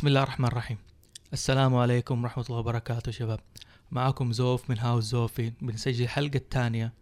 [0.00, 0.78] بسم الله الرحمن الرحيم
[1.32, 3.40] السلام عليكم ورحمة الله وبركاته شباب
[3.90, 6.92] معكم زوف من هاوس زوفي بنسجل الحلقة الثانية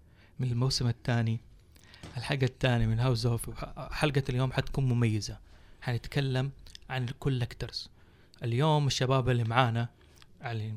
[0.40, 1.40] من الموسم الثاني
[2.16, 3.52] الحلقة الثانية من هاوس زوفي
[3.90, 5.38] حلقة اليوم حتكون مميزة
[5.80, 6.50] حنتكلم
[6.90, 7.90] عن الكولكترز
[8.42, 9.88] اليوم الشباب اللي معانا
[10.44, 10.74] اللي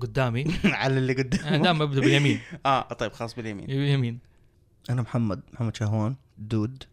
[0.00, 4.18] قدامي على اللي أنا قدام دائما ببدا باليمين آه طيب خلاص باليمين يمين
[4.90, 6.84] أنا محمد محمد شهوان دود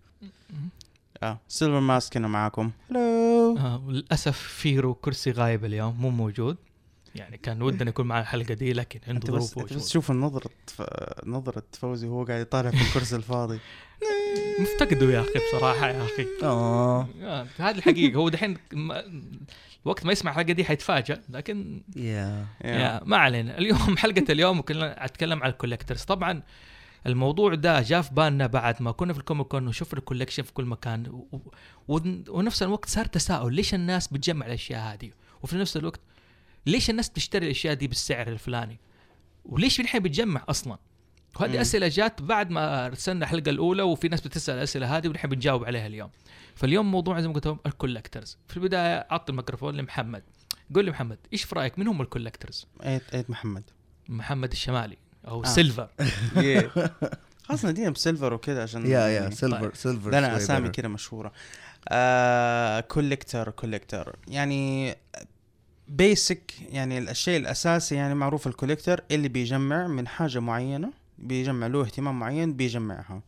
[1.23, 2.71] آه سيلفر ماسك هنا معاكم.
[2.91, 6.57] Hello آه للاسف فيرو كرسي غايب اليوم مو موجود.
[7.15, 10.81] يعني كان ودنا يكون معنا الحلقة دي لكن عنده بس ظروف بس النظرة ف...
[11.25, 13.59] نظرة فوزي وهو قاعد يطالع في الكرسي الفاضي.
[14.61, 16.27] مفتقده يا أخي بصراحة يا أخي.
[16.43, 17.07] آه.
[17.21, 18.17] آه، هذه الحقيقة.
[18.17, 18.57] هو دحين
[19.85, 23.57] وقت ما يسمع الحلقة دي حيتفاجئ لكن يا يا ما علينا.
[23.57, 26.41] اليوم حلقة اليوم كنا أتكلم عن ال collectors طبعا
[27.05, 30.43] الموضوع ده جاء في بالنا بعد ما كنا في ال Comic Con وشفنا ال collection
[30.43, 31.07] في كل مكان.
[31.07, 31.41] و...
[31.87, 31.99] و...
[32.29, 35.11] ونفس الوقت صار تساؤل ليش الناس بتجمع الأشياء هذه؟
[35.43, 35.99] وفي نفس الوقت
[36.65, 38.79] ليش الناس بتشتري الأشياء دي بالسعر الفلاني؟
[39.45, 40.77] وليش الحين بتجمع أصلا؟
[41.35, 41.59] وهذه مم.
[41.59, 45.87] أسئلة جات بعد ما ارسلنا الحلقة الأولى وفي ناس بتسأل الاسئله هذه ونحن بنجاوب عليها
[45.87, 46.09] اليوم.
[46.55, 50.23] فاليوم موضوع زي ما قلت لكم ال collectors في البداية اعطي الميكروفون لمحمد.
[50.75, 53.63] قول لي محمد إيش في رأيك؟ من هم ال collectors ايت ايت محمد.
[54.09, 54.97] محمد الشمالي.
[55.29, 55.47] أو آه.
[55.47, 55.89] سيلفر
[57.43, 60.69] خلاص نادينا بسيلفر وكذا عشان يا يا سيلفر سيلفر لنا شوي أسامي.
[60.69, 61.31] كذا مشهورة.
[61.89, 64.95] آه collector collector يعني
[65.87, 71.81] basic يعني الشيء الأساسي يعني معروف ال collector اللي بيجمع من حاجة معينة بيجمع له
[71.81, 73.21] اهتمام معين بيجمعها.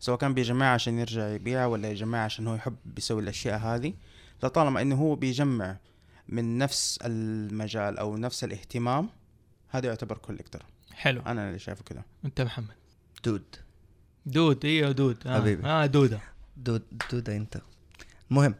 [0.00, 3.94] سواء كان بيجمعها عشان يرجع يبيعها ولا يجمعها عشان هو يحب بيسوي الأشياء هذه.
[4.42, 5.76] لطالما إنه هو بيجمع
[6.28, 9.08] من نفس المجال أو نفس الاهتمام
[9.68, 10.62] هذا يعتبر collector
[10.94, 11.22] حلو.
[11.26, 12.04] أنا اللي شايفه كده.
[12.24, 12.74] أنت محمد.
[13.24, 13.42] Dude.
[14.26, 14.64] Dude.
[14.64, 15.40] أيوه Dude؟ آه.
[15.40, 15.66] حبيبي.
[15.66, 16.20] آه دودة.
[16.56, 16.82] Dude
[17.12, 17.60] Dude أنت.
[18.30, 18.54] المهم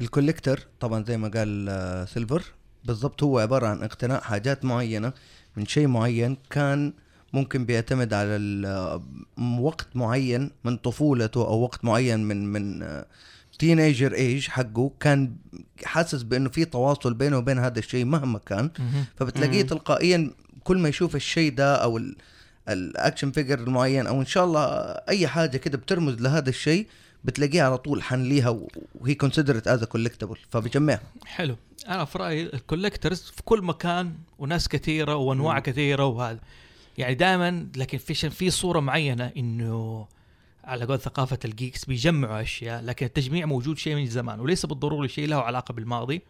[0.00, 2.42] ال collector طبعا زي ما قال آه، سيلفر.
[2.84, 5.12] بالضبط هو عبارة عن اقتناء حاجات معينة
[5.56, 6.92] من شيء معين كان
[7.32, 9.02] ممكن بيعتمد على آه،
[9.60, 12.86] وقت معين من طفولته أو وقت معين من من
[13.58, 14.90] تينيجر ايج حقه.
[15.00, 15.36] كان
[15.84, 18.70] حاسس بأنه في تواصل بينه وبين هذا الشيء مهما كان.
[19.16, 19.62] فبتلاقيه.
[19.62, 20.30] تلقائيا
[20.66, 22.16] كل ما يشوف الشيء ده أو ال-
[22.68, 24.64] الاكشن فيجر المعين أو إن شاء الله
[25.08, 26.86] أي حاجة كده بترمز لهذا الشيء
[27.24, 28.58] بتلاقيه على طول حن ليها
[28.94, 31.56] وهي كونسيدرت از كولكتبل فبجمعها حلو
[31.88, 35.60] أنا في رأيي الكولكترز في كل مكان وناس كثيرة وأنواع مم.
[35.60, 36.38] كثيرة وهذا
[36.98, 40.06] يعني دائما لكن في في صورة معينة إنه
[40.64, 45.28] على قول ثقافة الجيكس بيجمعوا أشياء لكن التجميع موجود شيء من زمان وليس بالضروري شيء
[45.28, 46.22] له علاقة بالماضي.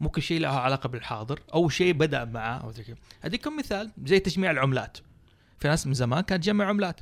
[0.00, 2.96] ممكن شيء له علاقة بالحاضر أو شيء بدأ معه أو زي كذا.
[3.24, 4.98] اديكم مثال؟ زي تجميع العملات.
[5.58, 7.00] في ناس من زمان كانت تجمع عملات.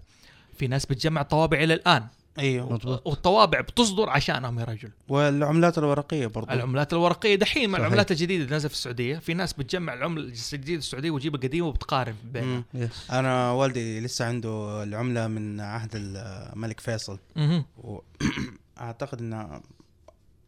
[0.59, 2.07] في ناس بتجمع طوابع إلى الآن.
[2.39, 2.73] أيوه.
[2.73, 4.91] مظبوط والطوابع بتصدر عشانهم يا رجل.
[5.09, 6.53] والعملات الورقية برضو.
[6.53, 7.35] العملات الورقية.
[7.35, 7.87] دحين مع صحيح.
[7.87, 12.15] العملات الجديدة اللي نازله في السعودية في ناس بتجمع العملة الجديدة السعودية وتجيبها قديمة وبتقارن
[12.25, 12.65] بينها.
[13.11, 17.19] أنا والدي لسه عنده العملة من عهد الملك فيصل.
[17.37, 17.65] مهم.
[18.77, 19.63] واعتقد إنها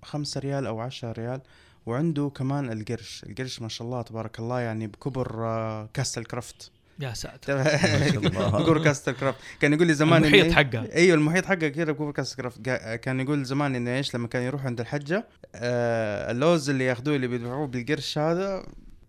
[0.03, 1.41] خمسة ريال أو عشرة ريال.
[1.87, 3.25] وعنده كمان القرش.
[3.29, 6.71] القرش ما شاء الله تبارك الله يعني بكبر آه، كاستل كرافت
[7.01, 7.57] يا ساتر.
[7.57, 8.49] ما شاء الله.
[8.61, 12.11] بكبر كاستل كرافت كان يقول لي زمان المحيط إيه- حقها أيوه المحيط حقه كده بكبر
[12.11, 12.61] كاستل كرافت
[13.03, 17.27] كان يقول زمان إنه إيش لما كان يروح عند الحجة آه اللوز اللي ياخذوه اللي
[17.27, 18.67] بيدفعوه بالقرش هذا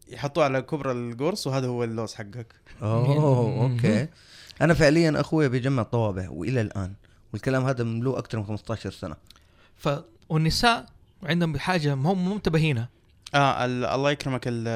[0.08, 2.56] يحطوه على كبر القرص وهذا هو اللوز حقك.
[2.82, 3.64] أوه.
[3.64, 4.08] okay.
[4.62, 6.94] أنا فعليا أخوي بيجمع طوابع وإلى الآن.
[7.34, 9.16] والكلام هذا مملوء أكثر من 15 سنة.
[9.78, 9.90] ف
[10.30, 10.86] والنساء
[11.24, 12.90] عندهم حاجة هم منتبهينها
[13.34, 14.68] آه ال- الله يكرمك ال-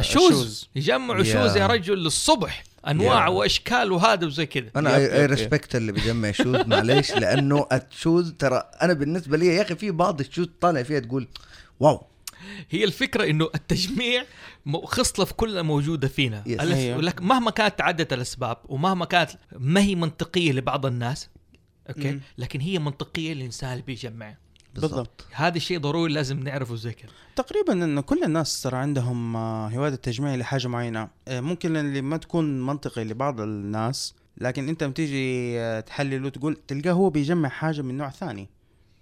[0.00, 1.32] الشوز يجمعوا يا.
[1.32, 3.28] shoes يا رجل للصبح أنواع يا.
[3.30, 8.70] وأشكال وهذا وزي كذا أنا I respect اللي بيجمع shoes معليش لأنه ال shoes ترى
[8.82, 11.28] أنا بالنسبة لي يا أخي في بعض ال shoes طالع فيها تقول
[11.80, 12.06] wow
[12.70, 14.24] هي الفكرة إنه التجميع
[14.84, 16.60] خصلة في كلنا موجودة فينا Yes.
[16.60, 17.00] أيوه.
[17.00, 21.28] لك مهما كانت تعدت الأسباب ومهما كانت ما هي منطقية لبعض الناس
[21.88, 22.20] okay مم.
[22.38, 24.36] لكن هي منطقية للإنسان اللي بيجمع
[24.80, 25.24] بالضبط.
[25.32, 29.92] هذا الشيء ضروري لازم نعرفه زي كذا تقريبا انه كل الناس ترى عندهم آه، هواية
[29.92, 31.08] التجميع لحاجة معينة.
[31.28, 36.92] آه، ممكن اللي ما تكون منطقي لبعض الناس لكن أنت بتيجي آه، تحلل وتقول تلقاه
[36.92, 38.48] هو بيجمع حاجة من نوع ثاني.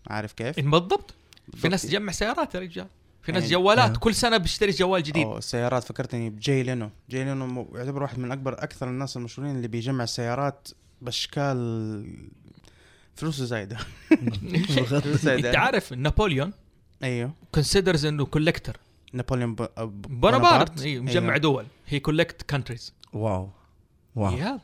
[0.07, 1.15] عارف كيف؟ بالضبط.
[1.57, 1.83] في ناس.
[1.83, 2.87] تجمع سيارات يا رجال.
[3.23, 3.91] في ناس يعني- جوالات.
[3.91, 3.99] آه.
[3.99, 5.27] كل سنة بيشتري جوال جديد.
[5.27, 6.91] أو السيارات فكرتني بجاي لينو.
[7.11, 10.69] جاي لينو يعتبر واحد من أكبر أكثر الناس المشهورين اللي بيجمع سيارات
[11.03, 12.07] بأشكال
[13.15, 13.79] فلوسه زايدة.
[15.27, 16.53] انت عارف نابليون؟
[17.03, 17.35] أيوه.
[17.55, 18.77] كونسيدرز إنه كولكتر
[19.13, 19.69] نابليون ب...
[20.21, 21.37] بونابرت إيه، مجمع أيوه.
[21.37, 21.67] دول.
[21.87, 23.51] هي كولكت كونتريز واو.
[24.15, 24.37] واو.
[24.37, 24.61] يا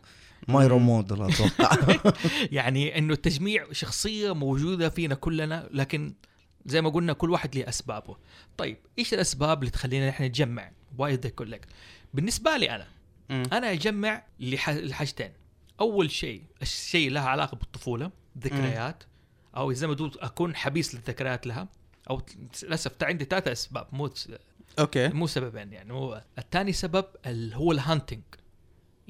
[0.49, 1.77] my role model أتوقع.
[2.59, 6.15] يعني إنه التجميع شخصية موجودة فينا كلنا لكن
[6.67, 8.17] زي ما قلنا كل واحد له أسبابه.
[8.56, 11.69] طيب إيش الأسباب اللي تخلينا إحنا نجمع why the collect
[12.15, 12.87] بالنسبة لي أنا.
[13.31, 15.31] أنا أجمع لح- لحاجتين.
[15.81, 18.11] أول شيء الشيء لها علاقة بالطفولة.
[18.38, 19.05] ذكريات
[19.56, 21.69] أو زي ما تقول أكون حبيس للذكريات لها
[22.11, 22.23] أو
[22.62, 24.11] للأسف عندي ثلاثة أسباب مو
[24.79, 25.08] okay.
[25.08, 28.23] مو سببين يعني هو الثاني سبب ال- هو ال hunting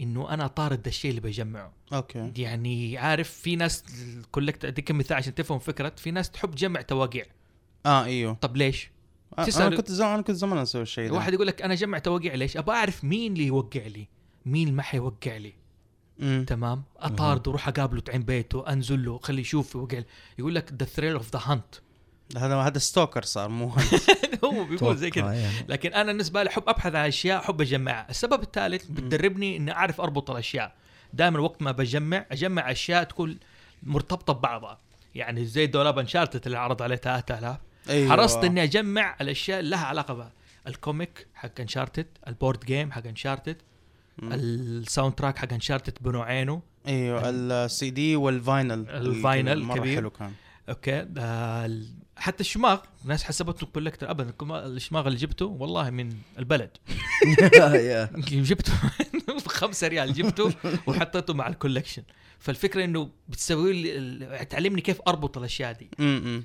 [0.01, 1.73] إنه أنا طارد الشيء اللي بجمعه.
[1.93, 2.33] okay.
[2.37, 3.85] يعني عارف في ناس
[4.33, 7.25] collect اديك مثال عشان تفهم فكرة في ناس تحب تجمع تواقيع.
[7.87, 8.33] آه إيوه.
[8.35, 8.91] طب ليش؟
[9.39, 11.15] آه، تسأل- أنا كنت زمان أنا كنت زمان أسوي الشيء ده.
[11.15, 14.09] واحد يقول لك أنا جمع تواقيع ليش؟ أبغى أعرف مين اللي يوقع لي
[14.47, 15.53] مين ما حيوقع لي.
[16.19, 16.45] مم.
[16.47, 20.05] تمام اطارده أروح أقابله عند بيته أنزل له خليه يشوف يوقع لي.
[20.39, 21.75] يقول لك the thrill of the hunt
[22.37, 23.73] هذا هذا stalker صار مو.
[24.45, 25.67] هو بيقول زي كذا يعني.
[25.69, 30.01] لكن أنا بالنسبة لي احب أبحث عن أشياء احب اجمعها السبب الثالث بتدربني إني أعرف
[30.01, 30.75] أربط الأشياء
[31.13, 33.39] دائما وقت ما بجمع أجمع أشياء تكون
[33.83, 34.79] مرتبطة ببعضها
[35.15, 37.57] يعني زي دولاب Uncharted اللي عرض عليه 3000
[37.89, 40.33] أيوه حرصت إني أجمع الأشياء اللي لها علاقة بها
[40.67, 43.69] ال comic حق Uncharted ال board game حق Uncharted مم.
[44.23, 49.97] ال soundtrack حق Uncharted بنوعينه إيوه ال CD وال vinyl ال vinyl مره كبير.
[49.97, 50.33] حلو كان.
[50.69, 51.07] okay.
[51.19, 51.81] آه
[52.17, 54.33] حتى الشماغ الناس حسبته collector ابدا.
[54.67, 56.71] الشماغ اللي جبته؟ والله من البلد.
[58.29, 58.73] جبته
[59.47, 60.53] بخمسة ريال جبته
[60.87, 62.03] وحطيته مع ال collection
[62.39, 65.91] فالفكرة إنه بتسوي لي ال- تعلمني كيف أربط الأشياء دي.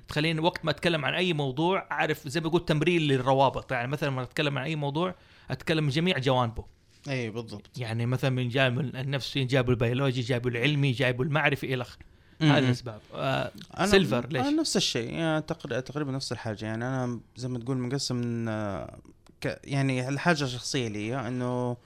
[0.08, 3.72] تخليني وقت ما أتكلم عن أي موضوع أعرف زي ما بقول تمرين للروابط.
[3.72, 5.16] يعني مثلا لما أتكلم عن أي موضوع
[5.52, 6.66] أتكلم من جميع جوانبه.
[7.10, 7.78] اي بالضبط.
[7.78, 11.96] يعني مثلا من جانب النفسي جانبه البيولوجي جانبه العلمي جانبه المعرفي الخ
[12.42, 12.58] هذه مم.
[12.58, 13.02] الأسباب.
[13.16, 15.14] آه أنا سيلفر ليش؟ أنا نفس الشيء.
[15.14, 16.66] يعني تقر- تقريبا نفس الحاجة.
[16.66, 18.98] يعني أنا زي ما تقول مقسم من آه،
[19.42, 21.78] ك يعني الحاجة الشخصية لي إنه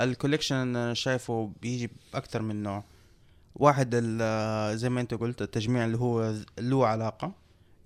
[0.00, 2.84] ال collection أنا شايفه بيجي بأكثر من نوع.
[3.56, 7.32] واحد ال- زي ما أنت قلت التجميع اللي هو له علاقة.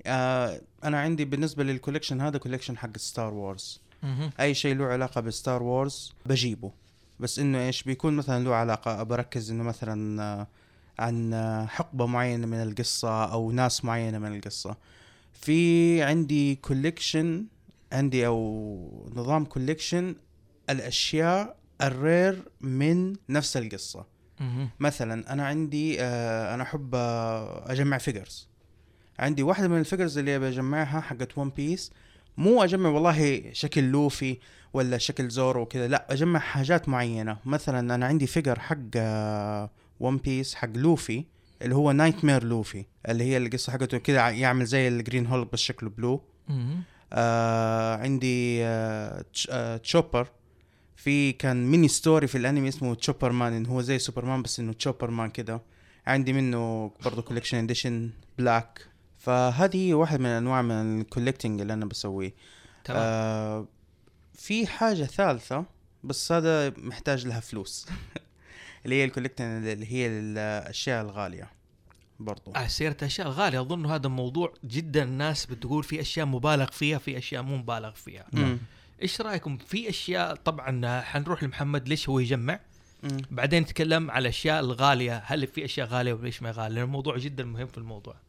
[0.07, 3.81] آه، أنا عندي بالنسبة لل collection هذا collection حق Star Wars.
[4.41, 6.73] أي شيء له علاقة ب Star Wars بجيبه.
[7.21, 10.47] بس إنه إيش بيكون مثلا له علاقة بركز إنه مثلا آه،
[10.99, 14.77] عن آه، حقبة معينة من القصة أو ناس معينة من القصة.
[15.33, 17.47] في عندي collection
[17.93, 20.15] عندي أو نظام collection
[20.71, 24.07] الأشياء ال rare من نفس القصة.
[24.81, 26.95] مثلا أنا عندي آه أنا أحب
[27.67, 28.49] أجمع figures
[29.19, 31.91] عندي واحدة من ال figures اللي بجمعها حقت One Piece
[32.39, 34.39] مو أجمع والله شكل Luffy
[34.73, 37.39] ولا شكل Zoro وكذا لا أجمع حاجات معينة.
[37.45, 38.77] مثلا أنا عندي figure حق
[40.01, 41.25] One Piece حق Luffy
[41.63, 45.59] اللي هو Nightmare Luffy اللي هي القصة حقته كذا يعمل زي ال Green Hulk بس
[45.59, 46.23] شكله blue.
[47.13, 50.29] آه عندي آه تش- آه Chopper
[50.97, 54.73] في كان mini story في الأنمي اسمه Chopper Man انه هو زي سوبرمان بس إنه
[54.73, 55.63] Chopper Man كده
[56.07, 58.81] عندي منه برضه collection edition black
[59.29, 62.35] فهذه واحد من انواع من ال collecting اللي أنا بسويه.
[62.85, 63.01] تمام.
[63.03, 63.67] آه
[64.35, 65.65] في حاجة ثالثة
[66.05, 67.87] بس هذا محتاج لها فلوس.
[68.85, 71.51] اللي هي الكوليكتنج اللي هي الأشياء الغالية
[72.21, 72.53] برضو.
[72.57, 77.19] آه سيرة اشياء غالية أظن هذا موضوع جدا الناس بتقول في أشياء مبالغ فيها في
[77.19, 78.27] أشياء مو مبالغ فيها.
[78.33, 78.59] مم.
[79.03, 82.61] إيش رأيكم؟ في أشياء طبعا حنروح لمحمد ليش هو يجمع؟
[83.03, 83.17] مم.
[83.31, 85.23] بعدين نتكلم على الأشياء الغالية.
[85.27, 88.28] هل في أشياء غالية وليش ما غالية؟ لأن الموضوع جدا مهم في الموضوع.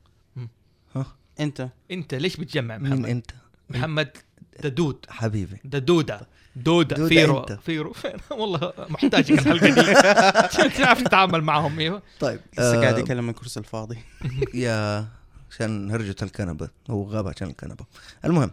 [1.39, 1.69] انت.
[1.91, 3.31] انت ليش بتجمع مين محمد؟ انت؟
[3.69, 4.17] محمد
[4.63, 5.05] ددود.
[5.09, 5.57] حبيبي.
[5.63, 6.27] ددودة.
[6.55, 6.95] دودة.
[6.95, 7.39] دودة فيرو.
[7.39, 7.51] أنت.
[7.51, 7.93] فيرو.
[8.31, 10.69] والله محتاجك الحلقة دي.
[10.77, 12.01] تعرف تتعامل معهم إيوه.
[12.19, 13.97] طيب لسه قاعد آه، يكلم من الكرسي الفاضي.
[14.53, 15.07] يا
[15.51, 16.69] عشان هرجة الكنبة.
[16.89, 17.85] هو غاب عشان الكنبة.
[18.25, 18.51] المهم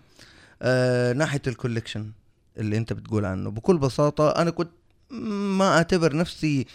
[0.62, 2.10] آه ناحية الكوليكشن
[2.56, 4.70] اللي انت بتقول عنه بكل بساطة أنا كنت
[5.10, 6.66] ما أعتبر نفسي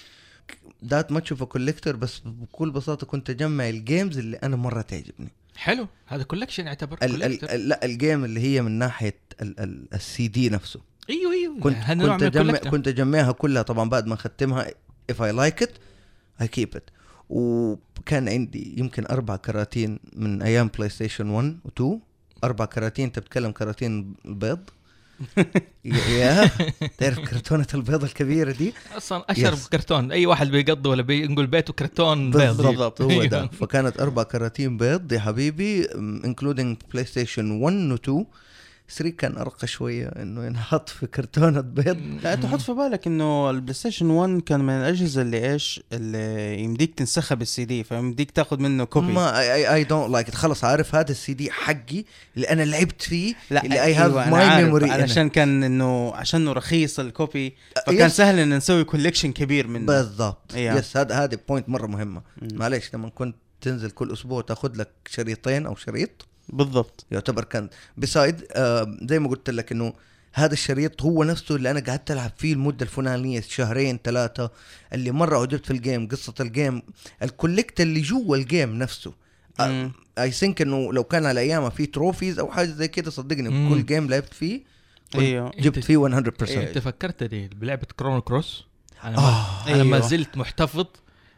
[0.85, 5.31] ذات ماتش اوف كوليكتور بس بكل بساطة كنت أجمع الجيمز اللي أنا مرة تعجبني.
[5.61, 5.87] حلو.
[6.05, 7.53] هذا collection يعتبر ال ال collector.
[7.53, 10.81] ال لا ال game اللي هي من ناحية ال ال السي دي نفسه.
[11.09, 11.59] أيوه أيوه.
[11.59, 12.57] كنت نوع كنت اجمع.
[12.57, 14.67] كنت أجمعها كلها طبعا بعد ما أختمها.
[15.11, 15.71] If I like it
[16.43, 16.91] I keep it.
[17.29, 21.83] وكان عندي يمكن أربع كراتين من أيام بلاي ستيشن 1 و2
[22.43, 24.59] أربع كراتين أنت بتتكلم كراتين البيض
[25.85, 26.49] يا
[26.97, 29.69] تعرف كرتونة البيض الكبيرة دي؟ أصلا أشهر Yes.
[29.69, 30.11] كرتون.
[30.11, 32.61] أي واحد بيقضي ولا بينقل بيته كرتون بيض.
[32.61, 33.25] بالضبط هو أيوة.
[33.25, 33.47] ده.
[33.47, 35.85] فكانت أربع كراتين بيض يا حبيبي
[36.25, 38.11] including بلاي ستيشن 1 و2
[38.91, 41.97] 3 كان أرقى شوية إنه ينحط في كرتونة بيض.
[42.23, 46.59] لا أنت حط في بالك إنه البلاي ستيشن 1 كان من الأجهزة اللي إيش اللي
[46.59, 50.95] يمديك تنسخها بالسي دي فيمديك تاخذ منه copy ما I I don't like خلص عارف
[50.95, 52.03] هذا السي دي حقي
[52.35, 56.51] اللي أنا لعبت فيه لا اللي I have أيوة، my memory علشان كان إنه عشانه
[56.51, 57.55] رخيص ال copy
[57.87, 58.17] فكان yes.
[58.17, 59.85] سهل ان نسوي collection كبير منه.
[59.85, 60.55] بالضبط.
[60.55, 60.71] إيه.
[60.73, 62.21] yes هذا هذه point مرة مهمة.
[62.41, 68.45] معليش لما كنت تنزل كل أسبوع تاخذ لك شريطين أو شريط بالضبط يعتبر كان beside
[68.51, 69.93] آه زي ما قلت لك إنه
[70.33, 74.51] هذا الشريط هو نفسه اللي أنا قعدت ألعب فيه المدة الفلانية شهرين ثلاثة
[74.93, 76.81] اللي مرة عجبت في الجيم قصة الجيم
[77.23, 79.13] الكوليكت اللي جوا الجيم نفسه.
[80.17, 83.69] I think إنه لو كان على ايامها في trophies أو حاجة زي كده صدقني مم.
[83.69, 84.63] كل game لعبت فيه
[85.15, 88.65] إيوه جبت فيه 100% إنت فكرتني بلعبة كرونو كروس
[89.03, 90.07] أنا آه، ما أنا ما أيوه.
[90.07, 90.85] زلت محتفظ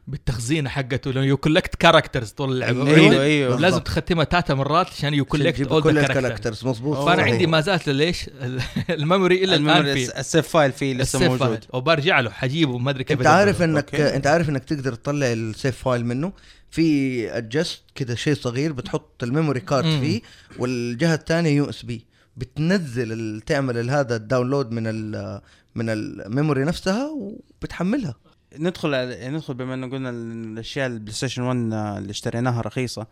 [0.08, 5.14] بالتخزينه حقته لأنه you collect characters طول اللعبه أيوه أيوه لازم تختمها ثلاث مرات عشان
[5.14, 6.98] you collect all كل characters ال characters مظبوط.
[6.98, 7.34] فأنا صحيح.
[7.34, 8.30] عندي ما زالت ليش؟
[8.90, 11.38] ال memory إلى الآن ال save file فيه لسه موجود.
[11.38, 11.60] فايل.
[11.74, 13.62] وبرجع له حجيبه ما أدري كيف أنت عارف.
[13.62, 14.16] إنك okay.
[14.16, 16.34] أنت عارف إنك تقدر تطلع ال save file منه.
[16.72, 20.00] في just كذا شيء صغير بتحط ال memory card.
[20.00, 20.22] فيه
[20.60, 22.06] والجهة الثانية USB
[22.38, 25.42] بتنزل تعمل هذا ال download من ال
[25.76, 28.16] من ال memory نفسها وبتحملها.
[28.60, 31.58] ندخل ندخل بما إنه قلنا الأشياء البلاي ستيشن 1
[31.98, 33.08] اللي اشتريناها رخيصة.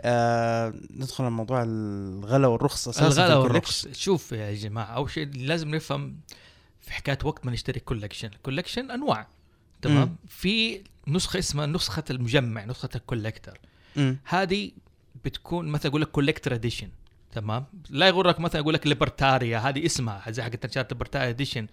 [0.00, 3.36] آه ندخل على موضوع الغلا والرخص أساسا الغلا.
[3.36, 3.86] والرخص.
[3.92, 6.16] شوف يا جماعة أول شيء لازم نفهم
[6.80, 9.26] في حكاية وقت ما نشتري collection ال collection أنواع
[9.82, 10.16] تمام؟ مم.
[10.28, 13.60] في نسخة اسمها نسخة المجمع نسخة ال collector.
[14.24, 14.70] هذه
[15.24, 16.88] بتكون مثلا يقول لك collector edition
[17.32, 21.66] تمام لا يغرك مثلا يقول لك ليبرتاريا هذه اسمها زي حقت انشات ليبرتاريا edition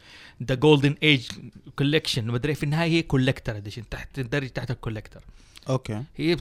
[0.44, 1.28] the golden age
[1.76, 5.22] collection مدري في النهاية هي collector edition تحت تندرج تحت ال collector
[5.70, 6.38] okay هي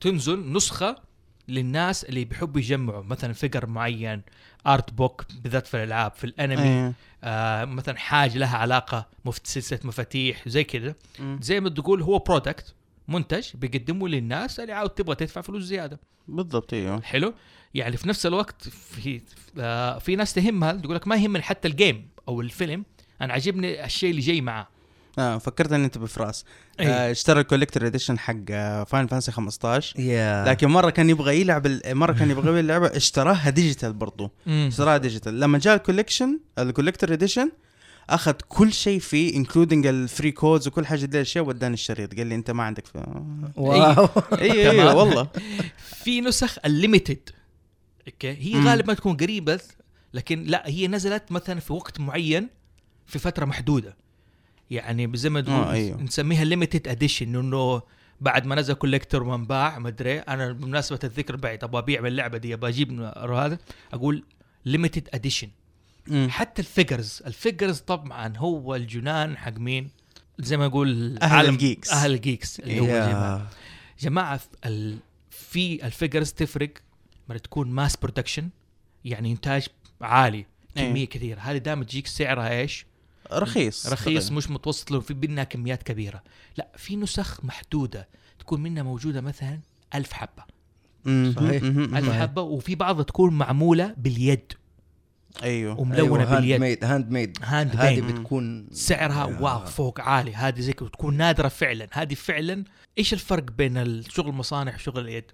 [0.00, 0.96] تنزل نسخة
[1.48, 4.22] للناس اللي بيحبوا يجمعوا مثلا figure معين
[4.66, 6.92] art book بالذات في الألعاب في الأنمي إيه.
[7.24, 9.06] آه مثلا حاجة لها علاقة
[9.44, 10.94] سلسلة مفاتيح زي كذا.
[11.40, 12.74] زي ما تقول هو product
[13.08, 16.00] منتج بيقدمه للناس اللي عاود تبغى تدفع فلوس زيادة.
[16.28, 17.34] بالضبط أيوه حلو؟
[17.74, 19.20] يعني في نفس الوقت في
[19.58, 22.84] آه في ناس تهمها تقول لك ما يهمني حتى ال game أو الفيلم
[23.20, 24.66] أنا عاجبني الشيء اللي جاي معاه.
[25.18, 26.44] آه فكرت ان أنت بفراس.
[26.80, 26.88] إيه.
[26.88, 28.34] آه اشترى ال collector edition حق
[28.84, 32.86] Final Fantasy 15 يا لكن مرة كان يبغى يلعب ال- مرة كان يبغى يلعب اللعبه
[32.86, 34.30] اشتراها digital برضو.
[34.46, 37.50] اشتراها digital لما جاء ال collection ال collector edition
[38.10, 42.14] أخذ كل شيء فيه including ال free codes وكل حاجة دي الأشياء وداني الشريط.
[42.14, 42.98] قال لي أنت ما عندك في
[43.56, 43.74] wow.
[43.74, 44.40] أيوه تمام.
[44.40, 45.28] أيوه والله.
[46.04, 47.30] في نسخ ال limited
[48.08, 48.64] okay؟ هي.
[48.64, 49.60] غالبا تكون قريبة
[50.14, 52.48] لكن لا هي نزلت مثلا في وقت معين
[53.06, 53.96] في فترة محدودة.
[54.70, 56.02] يعني زي ما تقول أيوه.
[56.02, 57.82] نسميها limited edition إنه
[58.20, 60.18] بعد ما نزل collector وانباع ما أدري.
[60.18, 63.58] أنا بمناسبة الذكر بعد أبغى أبيع من اللعبه دي أبغى أجيب هذا.
[63.92, 64.24] أقول
[64.64, 65.48] limited edition
[66.08, 66.28] مم.
[66.30, 69.90] حتى ال figures ال figures طبعا هو الجنان حق مين
[70.38, 71.90] زي ما أهل عالم- ال geeks.
[71.92, 73.40] أهل ال geeks اللي هو
[74.00, 74.98] جماعة في ال...
[75.30, 76.70] في ال figures تفرق
[77.28, 78.48] لما تكون mass production
[79.04, 79.66] يعني إنتاج
[80.00, 80.46] عالي
[80.76, 80.88] إيه.
[80.90, 82.86] كمية كثيرة هذه دائما تجيك سعرها إيش؟
[83.32, 84.36] رخيص رخيص تقريباً.
[84.36, 86.22] مش متوسط لو في منها كميات كبيرة
[86.56, 88.08] لا في نسخ محدودة
[88.38, 89.60] تكون منها موجودة مثلا
[89.94, 90.44] ألف حبة.
[91.06, 91.62] صحيح.
[91.62, 92.10] ألف.
[92.10, 94.52] حبة وفي بعضها تكون معمولة باليد
[95.42, 95.80] أيوه.
[95.80, 99.24] وملونه hand باليد made handmade hand هذه بتكون سعرها.
[99.24, 101.88] wow فوق عالي هذه زي كذا تكون نادرة فعلا.
[101.92, 102.64] هذه فعلا
[102.98, 105.24] إيش الفرق بين الشغل المصانع وشغل اليد؟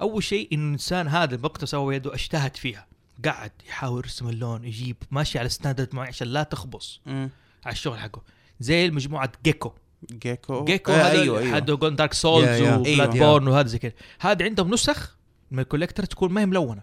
[0.00, 2.86] أول شيء انه الإنسان هذا الوقت سوى يده اجتهد فيها.
[3.24, 7.00] قعد يحاول يرسم اللون يجيب ماشي على standard معين عشان لا تخبص.
[7.06, 8.22] على الشغل حقه.
[8.60, 9.72] زي المجموعه جيكو
[10.12, 11.54] جيكو جيكو آه، هذا أيوه أيوه.
[11.54, 11.64] حد
[11.96, 12.62] Dark Souls.
[12.62, 13.18] و Blood.
[13.18, 13.92] borne وهذا زي كذا.
[14.20, 15.16] هذه عندهم نسخ
[15.50, 16.82] من ال collector تكون ما هي ملونة.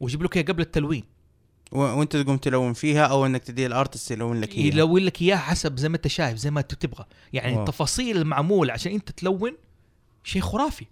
[0.00, 1.13] ويجيب لك إياها قبل التلوين.
[1.72, 4.66] وانت تقوم تلون فيها أو إنك تدي ال artist يلون لك إياها.
[4.66, 7.04] يلون لك إياها حسب زي ما أنت شايف زي ما أنت تبغى.
[7.32, 7.60] يعني wow.
[7.64, 9.52] التفاصيل المعمولة عشان أنت تلون
[10.24, 10.86] شيء خرافي.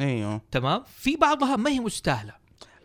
[0.00, 0.40] أيوه.
[0.50, 2.32] تمام؟ في بعضها ما هي مستاهلة.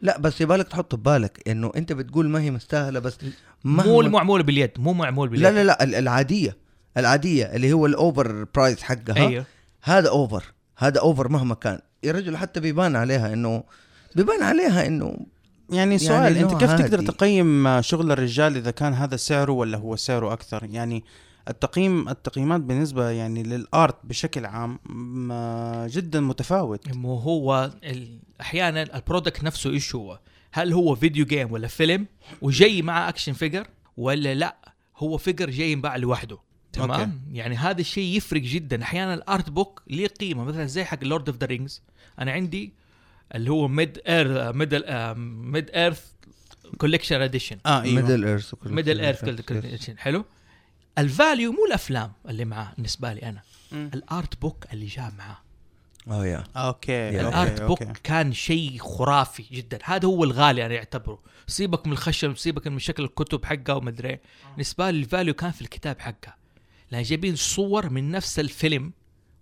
[0.02, 3.18] لا بس يبالك تحط ببالك إنه أنت بتقول ما هي مستاهلة بس
[3.64, 5.44] مو المعموله باليد مو معمول باليد.
[5.44, 6.58] لا لا لا ال- العادية.
[6.98, 9.46] العادية اللي هو ال overprice حقها أيوه.
[9.84, 10.44] هذا over.
[10.78, 11.80] هذا over مهما كان.
[12.04, 13.64] يا رجل حتى بيبان عليها إنه
[14.16, 15.18] بيبان عليها إنه
[15.70, 17.08] يعني سؤال أنت كيف تقدر عادي.
[17.08, 21.04] تقيم شغل الرجال إذا كان هذا سعره ولا هو سعره أكثر يعني
[21.50, 24.80] التقييم التقييمات بالنسبة يعني لل art بشكل عام
[25.30, 30.20] ما جدا متفاوت مو هو ال- أحيانا ال product نفسه إيش هو؟
[30.52, 32.06] هل هو video game ولا فيلم
[32.42, 33.68] وجاي مع action figure
[33.98, 34.56] ولا لا
[34.98, 36.38] هو figure جاي ينباع لوحده
[36.74, 36.92] تمام.
[36.92, 37.12] okay.
[37.32, 41.30] يعني هذا الشيء يفرق جدا أحيانا ال art book ليه قيمة مثلا زي حق Lord
[41.30, 41.82] of the Rings
[42.20, 42.74] أنا عندي
[43.36, 44.84] اللي هو Mid Ear Middle
[45.18, 46.06] Mid Earth
[46.78, 48.02] collection edition آه إيوه.
[48.02, 50.26] Middle Earth Middle Earth collection حلو.
[50.98, 53.42] ال value مو الأفلام اللي معاه بالنسبة لي أنا.
[53.74, 55.38] ال art book اللي جاء معاه.
[56.08, 56.44] آه yeah.
[56.56, 57.84] okay ال art book.
[57.84, 59.80] كان شيء خرافي جدا.
[59.84, 61.20] هذا هو الغالي أنا أعتبره.
[61.48, 64.20] سيبك من الخشب سيبك من شكل الكتب حقها ومدري
[64.52, 66.36] بالنسبة لي ال value كان في الكتاب حقها
[66.92, 68.94] لأن جايبين صور من نفس الفيلم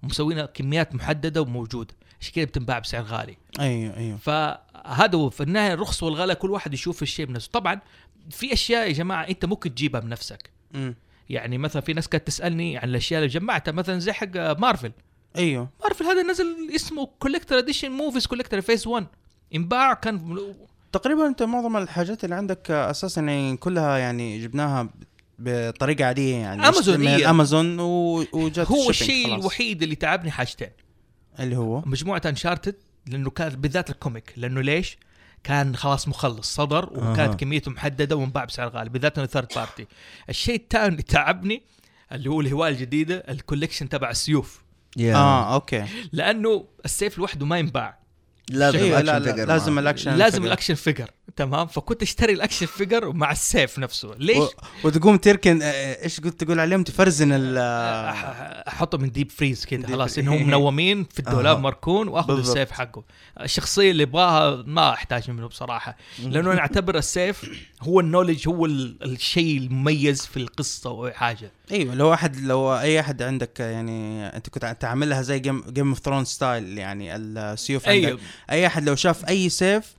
[0.03, 1.95] ومسوينها كميات محددة وموجودة.
[2.23, 6.73] عشان كذا بتنباع بسعر غالي أيوه أيوه هذا هو في النهاية الرخص والغلاء كل واحد
[6.73, 7.79] يشوف الشيء بنفسه طبعا
[8.29, 10.95] في أشياء يا جماعة أنت ممكن تجيبها بنفسك مم.
[11.29, 14.91] يعني مثلا في ناس كانت تسألني عن الأشياء اللي جمعتها مثلا زي حق مارفل
[15.37, 19.07] أيوه مارفل هذا نزل اسمه collector edition movies collector phase 1
[19.55, 20.37] انباع كان
[20.91, 24.89] تقريبا أنت معظم الحاجات اللي عندك أساسا يعني كلها يعني جبناها
[25.39, 27.29] بطريقة عادية يعني أمازون من هي.
[27.29, 27.79] امازون.
[27.79, 29.35] وجات هو الشيء.
[29.35, 30.69] الوحيد اللي تعبني حاجتين
[31.39, 32.75] اللي هو؟ مجموعة Uncharted
[33.07, 34.97] لأنه كان بالذات ال comic لأنه ليش؟
[35.43, 37.33] كان خلاص مخلص صدر وكانت أها.
[37.33, 39.87] كميته محددة وانباع بسعر غالي بالذات إنه third party
[40.29, 41.63] الشيء الثاني اللي تعبني
[42.11, 44.63] اللي هو الهواية الجديدة ال collection تبع السيوف.
[44.97, 45.85] yeah آه okay.
[46.11, 48.02] لأنه السيف لوحده ما ينباع.
[48.49, 49.79] لازم أكشن لا لا لازم.
[49.79, 50.45] الاكشن لازم figure.
[50.45, 54.47] الاكشن فيجر تمام فكنت اشتري ال action figure مع السيف نفسه ليش؟ و...
[54.83, 58.11] وتقوم تركن آه، إيش قلت تقول عليهم تفرزن ال آه،
[58.67, 60.17] احطه من deep freeze كده deep خلاص.
[60.17, 61.61] إنهم منومين في الدولاب أها.
[61.61, 62.47] مركون وآخذ بالضبط.
[62.57, 63.03] السيف حقه
[63.41, 67.49] الشخصية اللي ابغاها ما أحتاج منه بصراحة لأنه أنا أعتبر السيف
[67.81, 72.39] هو ال knowledge هو ال- الشيء المميز في القصة أو أي حاجة أيوه لو احد
[72.39, 77.15] لو أي احد عندك يعني أنت كنت تعملها زي Game Game of Throne style يعني
[77.15, 78.19] السيوف عندك أيوه.
[78.51, 79.95] أي احد لو شاف أي سيف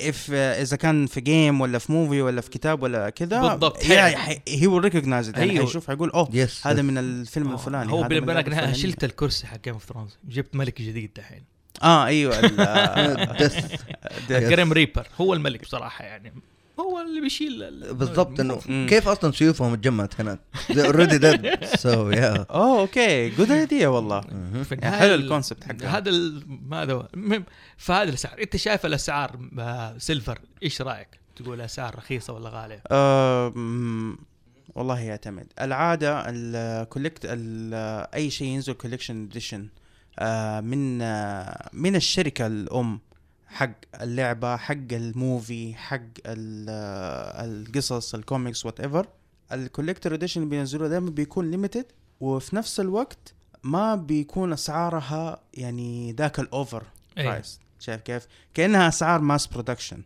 [0.00, 3.84] if إذا كان في game ولا في movie ولا في كتاب ولا كذا بالضبط.
[3.84, 5.66] he will recognize يعني أيوه.
[5.66, 8.72] حيشوف حيقول أوه yes هذا من الفيلم الفلاني هو أنا الفلانية.
[8.72, 11.42] شلت الكرسي حق Game of Thrones جبت ملك جديد دحين.
[11.82, 12.40] آه أيوه
[13.40, 13.82] Death
[14.30, 16.32] Grim Reaper هو الملك بصراحة يعني.
[16.80, 18.56] هو اللي بيشيل ال- بالضبط إنه.
[18.86, 23.28] كيف أصلا سيوفهم اتجمعت هناك؟ already dead so yeah أوه okay.
[23.30, 24.20] good idea والله.
[24.70, 25.88] يعني حلو ال- ال concept حقه.
[25.98, 26.10] هذا
[26.72, 27.08] هذا هو.
[27.14, 27.44] المهم
[27.76, 28.42] فهذا الأسعار.
[28.42, 33.52] أنت شايف الأسعار آه، Silver إيش رأيك؟ تقول أسعار رخيصة ولا غالية؟ آه،
[34.74, 35.46] والله يعتمد.
[35.60, 37.20] العادة ال collect
[38.14, 39.68] أي شيء ينزل collection edition
[40.62, 43.00] من آه، من الشركة الأم.
[43.50, 46.70] حق اللعبة حق ال movie حق ال-
[47.50, 49.06] القصص ال comics whatever
[49.52, 51.86] ال collector edition اللي بينزلوه دائما بيكون limited
[52.20, 56.82] وفي نفس الوقت ما بيكون أسعارها يعني ذاك ال over.
[57.16, 60.02] price شايف كيف؟ كأنها أسعار mass production.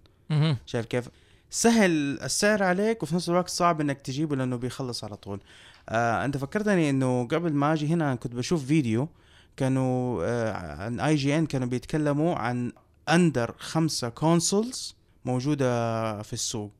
[0.66, 1.08] شايف كيف؟
[1.50, 5.40] سهل السعر عليك وفي نفس الوقت صعب إنك تجيبه لأنه بيخلص على طول.
[5.88, 9.08] آه أنت فكرتني إنه قبل ما أجي هنا كنت بشوف فيديو
[9.56, 10.52] كانوا آه
[10.82, 12.72] عن اي جي ان كانوا بيتكلموا عن
[13.08, 16.72] اندر خمسة كونسولز موجودة في السوق.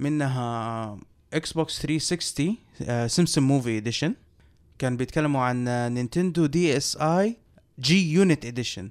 [0.00, 0.98] منها
[1.32, 4.14] إكس بوكس 360 آه سيمسون موفي اديشن
[4.78, 7.36] كان بيتكلموا عن نينتندو دي اس اي
[7.80, 8.90] جي يونت اديشن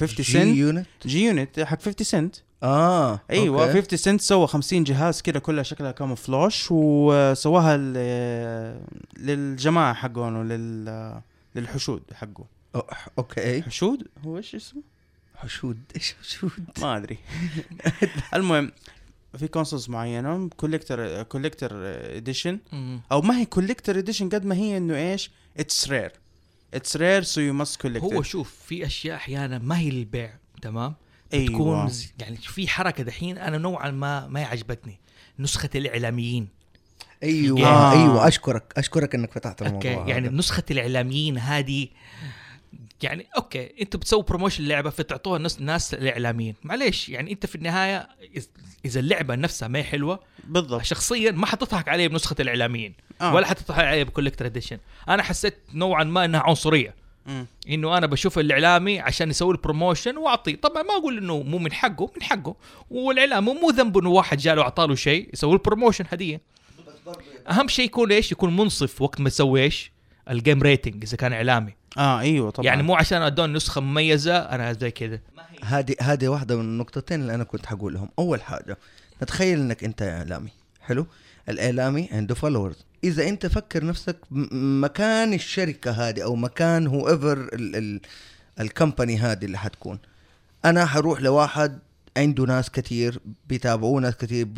[0.00, 3.82] 50 جي سنت يونت جي يونت حق 50 سنت آه أيوه أوكي.
[3.82, 7.76] 50 سنت سوى 50 جهاز كده كلها شكلها كاموفلاش وسواها
[9.18, 11.20] للجماعة حقونه لل
[11.54, 12.44] للحشود حقه.
[13.18, 13.62] okay.
[13.62, 14.82] حشود؟ هو إيش اسمه؟
[15.42, 15.78] حشود.
[15.96, 17.18] إيش حشود؟ ما أدري.
[18.34, 18.72] المهم
[19.38, 21.70] في consoles معينة collector collector
[22.16, 22.58] edition.
[23.12, 26.12] أو ما هي collector edition قد ما هي إنه إيش؟ it's rare
[26.74, 30.94] it's rare so you must collect هو شوف في أشياء أحيانا ما هي للبيع تمام؟
[31.34, 31.46] أيوه.
[31.46, 35.00] تكون يعني في حركة دحين أنا نوعا ما ما عجبتني
[35.38, 36.48] نسخة الإعلاميين.
[37.22, 37.92] أيوه آه.
[37.92, 40.08] أيوه أشكرك أشكرك إنك فتحت okay الموضوع.
[40.08, 40.36] يعني هذا.
[40.36, 41.88] نسخة الإعلاميين هذه
[43.02, 46.54] يعني okay أنتوا بتسووا promotion لعبه فتعطوها الناس ناس الإعلاميين.
[46.62, 48.08] معليش يعني أنت في النهاية
[48.84, 50.82] إذا اللعبة نفسها ما هي حلوة بالضبط.
[50.82, 52.94] شخصيا ما حتضحك علي بنسخة الإعلاميين.
[53.20, 53.34] آه.
[53.34, 57.02] ولا حتضحك علي ب collector edition أنا حسيت نوعا ما إنها عنصرية.
[57.68, 60.56] إنه أنا بشوف الإعلامي عشان يسوي ال promotion وأعطيه.
[60.56, 62.56] طبعا ما أقول إنه مو من حقه من حقه.
[62.90, 66.40] والاعلامي مو ذنبه إنه واحد جاله اعطاه له شيء يسوي ال promotion هدية.
[67.50, 69.92] أهم شيء يكون إيش؟ يكون منصف وقت ما تسوي إيش؟
[70.30, 71.74] ال game rating إذا كان إعلامي.
[71.98, 72.66] آه أيوه طبعا.
[72.66, 75.20] يعني مو عشان أدون نسخة مميزة أنا زي كذا.
[75.64, 78.78] هذه هذه واحدة من النقطتين اللي أنا كنت حقولهم أول حاجة
[79.22, 80.50] نتخيل إنك أنت اعلامي
[80.80, 81.06] حلو؟
[81.48, 87.50] الاعلامي عنده followers إذا أنت فكر نفسك مكان الشركة هذه أو مكان whoever
[88.60, 89.98] ال company هذه اللي حتكون.
[90.64, 91.78] أنا حروح لواحد
[92.16, 94.48] عنده ناس كثير بيتابعوه ناس كثير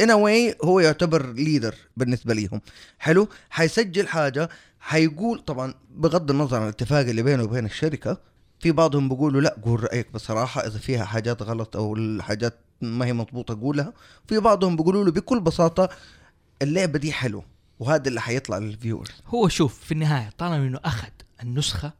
[0.00, 2.60] in a way هو يعتبر leader بالنسبة ليهم.
[2.98, 4.48] حلو؟ حيسجل حاجة
[4.80, 8.20] حيقول طبعا بغض النظر عن الاتفاق اللي بينه وبين الشركة
[8.60, 13.12] في بعضهم بيقولوا لا قول رأيك بصراحة إذا فيها حاجات غلط أو الحاجات ما هي
[13.12, 13.92] مضبوطة قولها.
[14.28, 15.88] في بعضهم بيقولوا له بكل بساطة
[16.62, 17.44] اللعبة دي حلوة
[17.80, 21.08] وهذا اللي حيطلع لل viewers هو شوف في النهاية طالما إنه أخذ
[21.42, 21.92] النسخة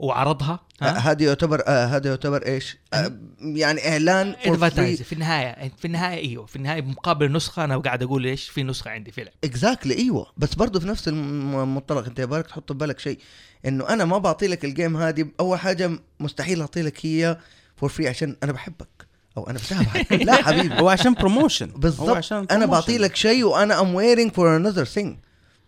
[0.00, 4.34] وعرضها آه هذا يعتبر آه هذا يعتبر إيش؟ آه يعني إعلان.
[4.44, 8.62] advertise في النهاية في النهاية إيوه في النهاية مقابل النسخه أنا قاعد أقول إيش؟ في
[8.62, 10.26] نسخة عندي في لعبه exactly إيوه.
[10.36, 13.18] بس برضه في نفس الم- المنطلق أنت يبغالك تحط في بالك شيء
[13.66, 17.36] إنه أنا ما بعطي لك ال game هذه أول حاجة مستحيل أعطي لك هي
[17.76, 20.74] for free عشان أنا بحبك أو أنا بتابعك لا حبيبي.
[20.80, 22.32] هو عشان promotion هو بالضبط.
[22.32, 22.70] أنا promotion.
[22.70, 25.16] بعطي لك شيء وأنا I'm waiting for another thing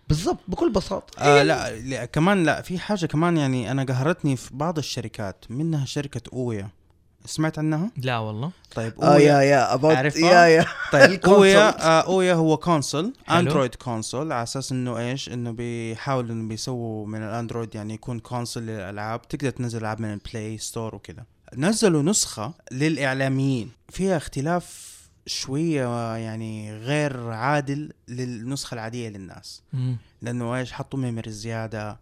[0.09, 4.51] بالضبط بكل بساطة آه لا, لا كمان لا في حاجة كمان يعني أنا قهرتني في
[4.55, 6.69] بعض الشركات منها شركة أويا
[7.27, 11.21] سمعت عنها؟ لا والله طيب آه yeah yeah about عارفها؟ yeah yeah طيب.
[11.27, 13.13] أويا آه أويا هو console.
[13.31, 18.63] اندرويد console على أساس إنه إيش إنه بيحاولوا إنه بيسووا من الأندرويد يعني يكون console
[18.63, 21.25] للألعاب تقدر تنزل ألعاب من البلاي ستور وكذا
[21.57, 24.92] نزلوا نسخة للإعلاميين فيها اختلاف
[25.27, 29.63] شوية يعني غير عادل للنسخة العادية للناس.
[29.73, 29.97] مم.
[30.23, 31.99] لأنه إيش؟ حطوا memory زيادة.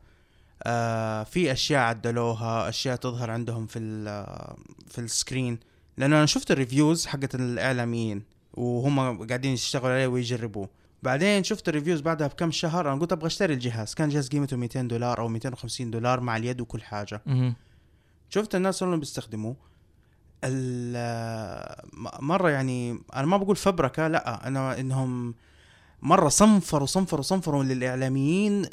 [0.62, 4.56] آه في أشياء عدلوها أشياء تظهر عندهم في ال-
[4.88, 5.58] في ال screen.
[5.96, 8.22] لأنه أنا شفت ال reviews حقت الإعلاميين
[8.54, 10.68] وهم قاعدين يشتغلوا عليه ويجربوه.
[11.02, 13.94] بعدين شفت ال reviews بعدها بكم شهر أنا قلت أبغى أشتري الجهاز.
[13.94, 17.22] كان جهاز قيمته 200 دولار أو 250 دولار مع اليد وكل حاجة.
[17.26, 17.54] مم.
[18.28, 19.56] شفت الناس اللي بيستخدموه.
[22.20, 25.34] مرة يعني أنا ما بقول فبركة لا أنا إنهم
[26.02, 28.70] مرة صنفروا صنفروا صنفروا للإعلاميين ال-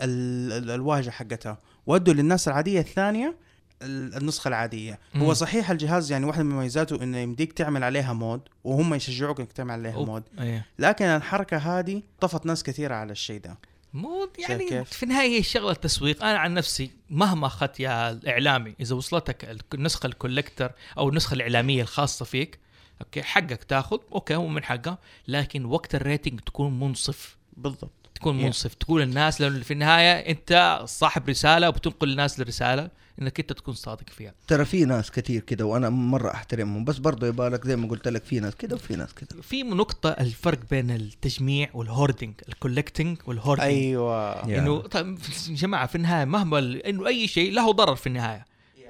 [0.54, 3.36] ال- الواجهة حقتها ودوا للناس العادية الثانية
[3.82, 5.22] ال- النسخة العادية مم.
[5.22, 9.52] هو صحيح الجهاز يعني واحدة من مميزاته إنه يمديك تعمل عليها mod وهم يشجعوك إنك
[9.52, 10.08] تعمل عليها أوب.
[10.08, 13.58] mod إيه لكن الحركة هذه طفت ناس كثيرة على الشيء ده
[13.94, 16.24] مو يعني؟ في النهاية هي شغلة تسويق.
[16.24, 21.82] أنا عن نفسي مهما أخذت يا الاعلامي إذا وصلتك النسخة ال collector أو النسخة الإعلامية
[21.82, 22.60] الخاصة فيك
[23.02, 24.98] okay حقك تاخذ okay هو من حقه
[25.28, 27.38] لكن وقت ال rating تكون منصف.
[27.58, 27.92] بالضبط.
[28.18, 28.44] تكون Yeah.
[28.46, 32.90] منصف تقول الناس لأنه في النهاية أنت صاحب رسالة وبتنقل الناس للرسالة
[33.22, 34.34] إنك أنت تكون صادق فيها.
[34.48, 38.24] ترى في ناس كتير كده وأنا مرة أحترمهم بس برضه يبالك زي ما قلت لك
[38.26, 39.42] في ناس كده وفي ناس كده.
[39.42, 44.50] في نقطة الفرق بين التجميع وال hoarding ال collecting وال hoarding أيوه.
[44.50, 44.60] yeah.
[44.60, 48.46] إنه طيب جماعة في النهاية مهما ال- إنه أي شيء له ضرر في النهاية.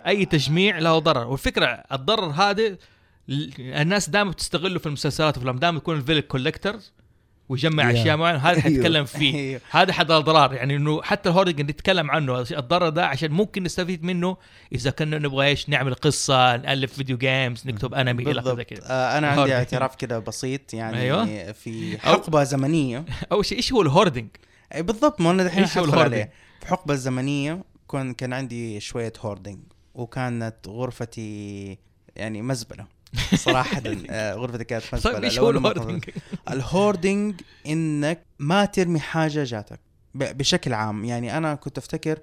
[0.07, 1.27] أي تجميع له ضرر.
[1.27, 2.77] والفكرة الضرر هذا ال-
[3.61, 6.75] الناس دائما بتستغله في المسلسلات والافلام دائما يكون ال villain collector
[7.49, 7.95] ويجمع Yeah.
[7.95, 8.61] أشياء معينة هذا أيوه.
[8.61, 9.61] حنتكلم فيه أيوه.
[9.71, 13.63] هذا حد الاضرار يعني إنه حتى ال hoarding اللي نتكلم عنه الضرر ده عشان ممكن
[13.63, 14.37] نستفيد منه
[14.73, 19.17] إذا كنا نبغى إيش نعمل قصة نألف video games نكتب انمي إلى اخره كذا آه
[19.17, 19.55] أنا عندي.
[19.55, 21.51] اعتراف كده بسيط يعني أيوة.
[21.51, 24.27] في حقبة زمنية أول شيء إيش هو ال hoarding؟
[24.75, 26.27] اي بالضبط ما أنا دحين إيش هو ال hoarding؟
[26.59, 29.59] في حقبة زمنية كان كان عندي شوية hoarding
[29.95, 31.77] وكانت غرفتي
[32.15, 32.96] يعني مزبلة
[33.35, 36.09] صراحة آه، كانت مزبله طيب إيش هو ال hoarding؟
[36.51, 39.79] ال hoarding إنك ما ترمي حاجة جاتك
[40.15, 42.19] بشكل عام يعني أنا كنت أفتكر.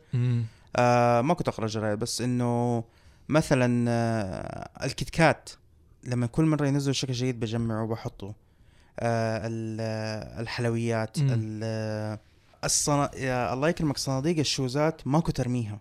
[0.76, 2.84] آه ما كنت أقرأ جرايد بس إنه
[3.28, 5.50] مثلا آه الكيت كات
[6.04, 8.34] لما كل مرة ينزلوا شكل جديد بجمعه وبحطه
[9.00, 9.40] آه
[9.80, 11.16] آه، الحلويات.
[11.18, 12.18] ال-
[12.64, 13.10] الصنا...
[13.52, 15.78] الله يكرمك صناديق الشوزات ما كنت أرميها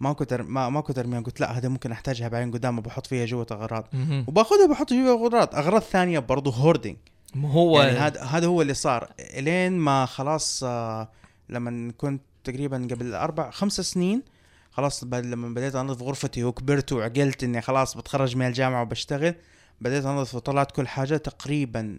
[0.00, 0.34] ما كنت.
[0.34, 3.88] ما, ما كنت أرميها قلت لا هذا ممكن أحتاجها بعدين قدام بحط فيها جوة اغراض.
[4.28, 6.96] وباخذها بحط جوا اغراض أغراض ثانية برضو هوردنج
[7.36, 11.08] هو يعني هذا هذا هو اللي صار إلين ما خلاص آه
[11.48, 14.22] لما كنت تقريبا قبل أربع خمس سنين
[14.70, 19.34] خلاص لما بديت أنظف غرفتي وكبرت وعقلت إني خلاص بتخرج من الجامعة وبشتغل
[19.80, 21.98] بديت أنظف وطلعت كل حاجة تقريبا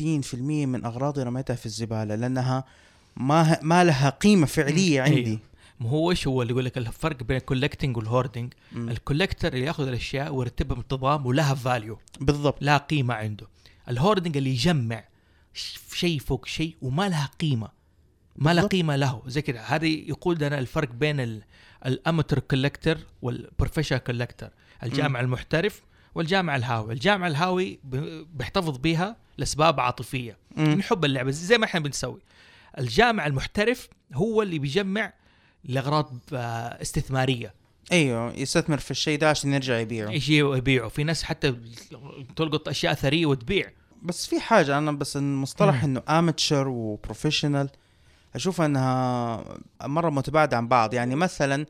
[0.00, 2.64] 60% من أغراضي رميتها في الزبالة لأنها
[3.16, 5.16] ما ما لها قيمة فعلية أيوه.
[5.16, 5.38] عندي
[5.80, 8.52] ما هو إيش هو اللي يقول لك الفرق بين ال collecting وال hoarding.
[8.76, 12.62] ال collector اللي ياخذ الأشياء ويرتبها بانتظام ولها value بالضبط.
[12.62, 13.46] لها قيمة عنده.
[13.88, 15.04] ال hoarding اللي يجمع
[15.94, 17.68] شيء فوق شيء وما لها قيمة
[18.36, 18.66] ما لها.
[18.66, 19.22] قيمة له.
[19.26, 21.42] زي كذا هذه يقول لنا الفرق بين
[21.86, 24.50] ال amateur collector وال professional collector
[24.82, 25.82] الجامع المحترف
[26.14, 26.92] والجامع الهاوي.
[26.92, 27.80] الجامع الهاوي
[28.34, 30.38] بيحتفظ بها لأسباب عاطفية.
[30.56, 32.20] من حب اللعبة زي ما إحنا بنسوي.
[32.78, 35.12] الجامع المحترف هو اللي بيجمع
[35.68, 37.54] لأغراض آه، استثمارية.
[37.92, 40.10] أيوه يستثمر في الشيء ده عشان يرجع يبيعه.
[40.10, 41.54] يجي ويبيعه في ناس حتى
[42.36, 43.70] تلقط أشياء أثرية وتبيع.
[44.02, 47.68] بس في حاجة أنا بس المصطلح إنه amateur و professional
[48.34, 49.44] أشوف أنها
[49.82, 50.94] مرة متباعدة عن بعض.
[50.94, 51.66] يعني مثلا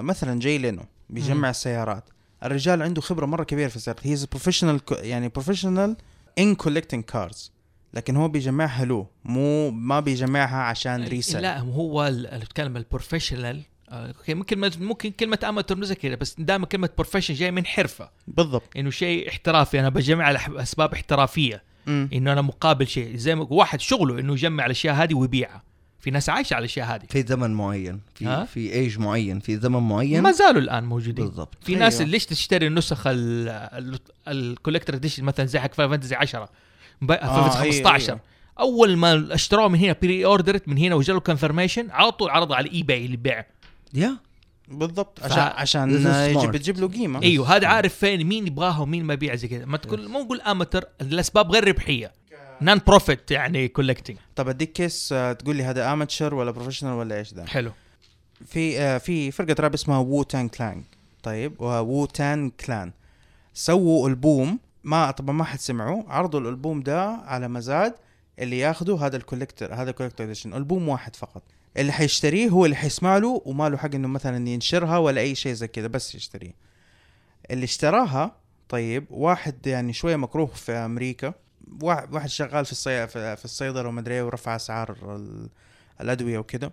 [0.00, 1.44] مثلا جاي لينو بيجمع مم.
[1.44, 2.04] السيارات.
[2.44, 4.06] الرجال عنده خبرة مرة كبيرة في السيارات.
[4.06, 5.96] هي professional يعني professional
[6.38, 7.52] in collecting cars
[7.94, 14.06] لكن هو بيجمعها له مو ما بيجمعها عشان resell لا هو بتكلم ال professional آه،
[14.06, 18.10] okay ممكن ممكن كلمة amateur زي كذا بس دائما كلمة profession جاي من حرفة.
[18.28, 18.76] بالضبط.
[18.76, 21.62] إنه شيء احترافي أنا بجمع على أسباب احترافية.
[21.88, 23.16] إنه أنا مقابل شيء.
[23.16, 25.62] زي ما واحد شغله إنه يجمع الأشياء هذه ويبيعها.
[26.00, 27.06] في ناس عايشة على الأشياء هذه.
[27.08, 28.00] في زمن معين.
[28.14, 29.40] في ها؟ في ايج معين.
[29.40, 30.22] في زمن معين.
[30.22, 31.24] ما زالوا الآن موجودين.
[31.24, 31.64] بالضبط.
[31.64, 32.10] في ناس أيوه.
[32.10, 33.02] ليش تشتري النسخ
[34.28, 36.50] ال collector edition مثلا زي حق فاينل فانتسي 10 فاينل
[37.02, 37.06] آه،
[37.42, 38.20] فانتسي أيوه، 15 أيوه.
[38.60, 43.04] أول ما اشتروه من هنا pre-ordered من هنا وجاله confirmation على طول عرضوا على eBay
[43.06, 43.44] اللي بيع
[43.94, 44.16] yeah.
[44.68, 45.20] بالضبط.
[45.20, 45.90] ف- عشان عشان
[46.36, 46.56] يجيب.
[46.56, 47.22] تجيب له قيمة.
[47.22, 49.64] أيوه هذا عارف فين مين يبغاها ومين ما يبيع زي كذا.
[49.64, 52.12] ما تقول مو نقول amateur الأسباب غير ربحية.
[52.60, 57.32] non-profit يعني collecting طب أديك case آه، تقول لي هذا amateur ولا professional ولا إيش
[57.34, 57.72] ده حلو.
[58.46, 60.82] في آه، في فرقة راب اسمها Wu-Tang Clan
[61.22, 62.92] طيب Wu-Tang Clan
[63.54, 67.94] سووا ألبوم ما طبعا ما حد سمعوا عرضوا الألبوم ده على مزاد
[68.38, 71.42] اللي ياخذوا هذا ال collector هذا ال collector edition ألبوم واحد فقط.
[71.76, 75.52] اللي حيشتريه هو اللي حيسمع له وما له حق إنه مثلا ينشرها ولا أي شيء
[75.52, 76.52] زي كذا بس يشتريه.
[77.50, 78.36] اللي اشتراها
[78.68, 81.34] طيب واحد يعني شوية مكروه في أمريكا.
[81.82, 83.06] واحد شغال في الصي...
[83.06, 85.48] في الصيدلة ومدري إيه ورفع أسعار ال-
[86.00, 86.70] الأدوية وكذا.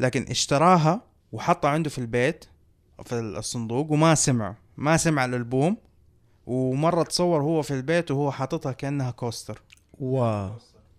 [0.00, 1.00] لكن اشتراها
[1.32, 2.44] وحطها عنده في البيت
[3.04, 5.76] في الصندوق وما سمع ما سمع الألبوم.
[6.50, 9.62] ومرة تصور هو في البيت وهو حاططها كأنها coaster.
[10.00, 10.50] Wow.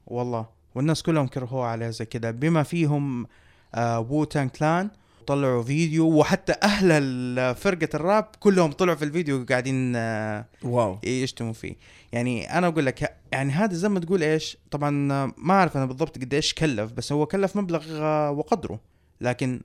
[0.07, 0.45] والله.
[0.75, 3.27] والناس كلهم كرهوها عليها زي كذا بما فيهم
[3.75, 4.89] آه Wu-Tang Clan
[5.27, 10.97] طلعوا فيديو وحتى أهل فرقه الراب كلهم طلعوا في الفيديو قاعدين آه wow.
[11.03, 11.75] يشتموا فيه.
[12.11, 15.85] يعني أنا أقول لك يعني هذا زي ما تقول إيش طبعا آه، ما أعرف أنا
[15.85, 18.79] بالضبط قد إيش كلف بس هو كلف مبلغ آه، وقدره.
[19.21, 19.61] لكن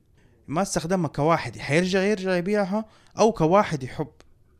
[0.49, 2.85] ما استخدمها كواحد حيرجع يرجع يبيعها
[3.19, 4.09] أو كواحد يحب.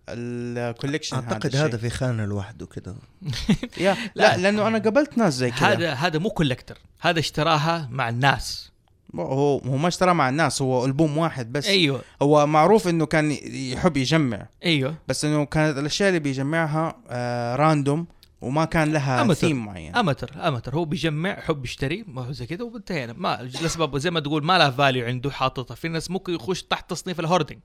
[0.09, 2.95] ال collection أعتقد هذا في خانة لوحده كده.
[3.79, 4.37] يا لا.
[4.37, 5.73] لأنه أنا قابلت ناس زي كذا.
[5.73, 8.73] هذا هذا مو collector هذا اشتراها مع الناس.
[9.15, 11.67] هو هو ما اشترى مع الناس هو ألبوم واحد بس.
[11.67, 12.01] أيوه.
[12.23, 14.47] هو معروف إنه كان يحب يجمع.
[14.65, 14.95] أيوه.
[15.09, 18.07] بس إنه كانت الأشياء اللي بيجمعها آه random
[18.41, 19.35] وما كان لها.
[19.35, 19.97] ثيم معين.
[19.97, 24.21] امتر امتر هو بيجمع حب يشتري ما هو زي كذا وانتهينا ما الأسباب زي ما
[24.21, 25.75] تقول ما لها فاليو عنده حاططها.
[25.75, 27.61] في ناس ممكن يخش تحت تصنيف الهوردنج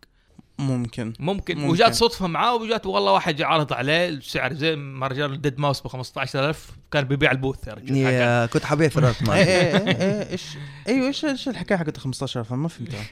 [0.61, 1.69] ممكن ممكن, ممكن.
[1.69, 5.87] وجات صدفة معاه وجات والله واحد عرض عليه السعر زي ما رجال ديد ماوس ب
[5.87, 7.97] 15000 كان بيبيع البوث يا رجل.
[7.97, 8.91] يا كنت راس إيه
[9.27, 9.45] مال إيه
[9.77, 10.43] إيه إيه إيش
[10.87, 13.03] إيوه إيش إيش الحكاية حقت 15000 ما فهمتها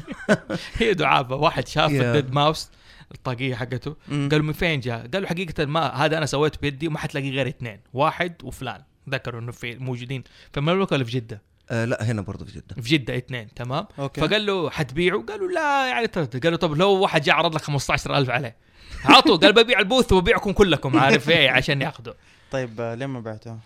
[0.78, 1.90] هي دعابه واحد شاف.
[1.90, 2.68] الديد ماوس
[3.14, 3.96] الطاقية حقته.
[4.10, 7.80] قالوا من فين جاء؟ قالوا حقيقة ما هذا أنا سويته بيدي وما حتلاقي غير اثنين
[7.92, 12.44] واحد وفلان ذكروا إنه في موجودين في المملكه ولا في جدة؟ آه لا هنا برضه
[12.44, 16.58] في جدة في جدة اثنين تمام؟ أوكي فقال له حتبيعه؟ قالوا لا يعني ترد قالوا
[16.58, 18.56] طب لو واحد جاء عرض لك 15000 عليه
[19.04, 22.14] عطوا قال ببيع البوث وببيعكم كلكم عارف إيه عشان ياخذوا
[22.50, 23.58] طيب آه، ليه ما بعتها؟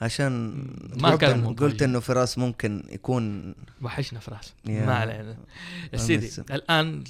[0.00, 0.50] عشان
[0.96, 1.62] ما قلت كان منتج.
[1.64, 4.54] قلت إنه فراس ممكن يكون وحشنا فراس.
[4.64, 5.36] ما علينا
[5.92, 6.30] يا سيدي.
[6.50, 7.04] الآن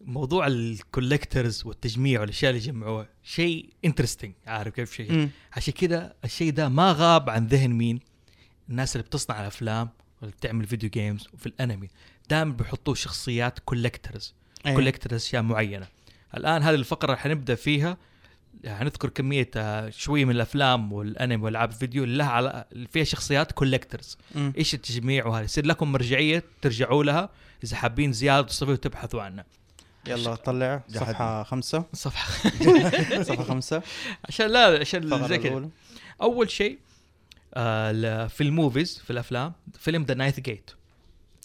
[0.00, 5.28] موضوع ال collectors والتجميع والأشياء اللي جمعوها شيء interesting عارف كيف شيء.
[5.52, 8.00] عشان كذا الشيء ده ما غاب عن ذهن مين
[8.70, 9.88] الناس اللي بتصنع الأفلام
[10.20, 11.88] واللي بتعمل video games وفي الأنمي
[12.30, 14.34] دائما بيحطوا شخصيات collectors
[14.66, 14.74] أيه.
[14.74, 15.86] collectors أشياء معينة.
[16.36, 17.96] الآن هذه الفقرة اللي حنبدا فيها.
[18.66, 24.18] حنذكر كمية آه، شوية من الأفلام والأنمي والعاب الفيديو اللي لها على فيها شخصيات collectors.
[24.36, 27.28] إيش التجميع وهذا؟ يصير لكم مرجعية ترجعوا لها
[27.64, 29.44] إذا حابين زيادة تصفيه وتبحثوا عنها.
[30.06, 30.82] يلا طلع.
[30.88, 31.84] صفحة خمسة.
[31.92, 32.50] الصفحه
[33.22, 33.82] صفحة خمسة.
[34.24, 35.68] عشان لا عشان زي كذا.
[36.22, 36.78] أول شيء
[38.28, 40.70] في ال movies في الأفلام فيلم The Ninth Gate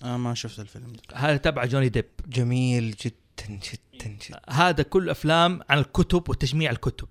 [0.04, 1.02] آه ما شفت الفيلم ده.
[1.18, 2.06] هذا تبع جوني ديب.
[2.28, 3.16] جميل جدا
[3.50, 4.40] جدا جدا.
[4.50, 7.08] هذا كل أفلام عن الكتب وتجميع الكتب.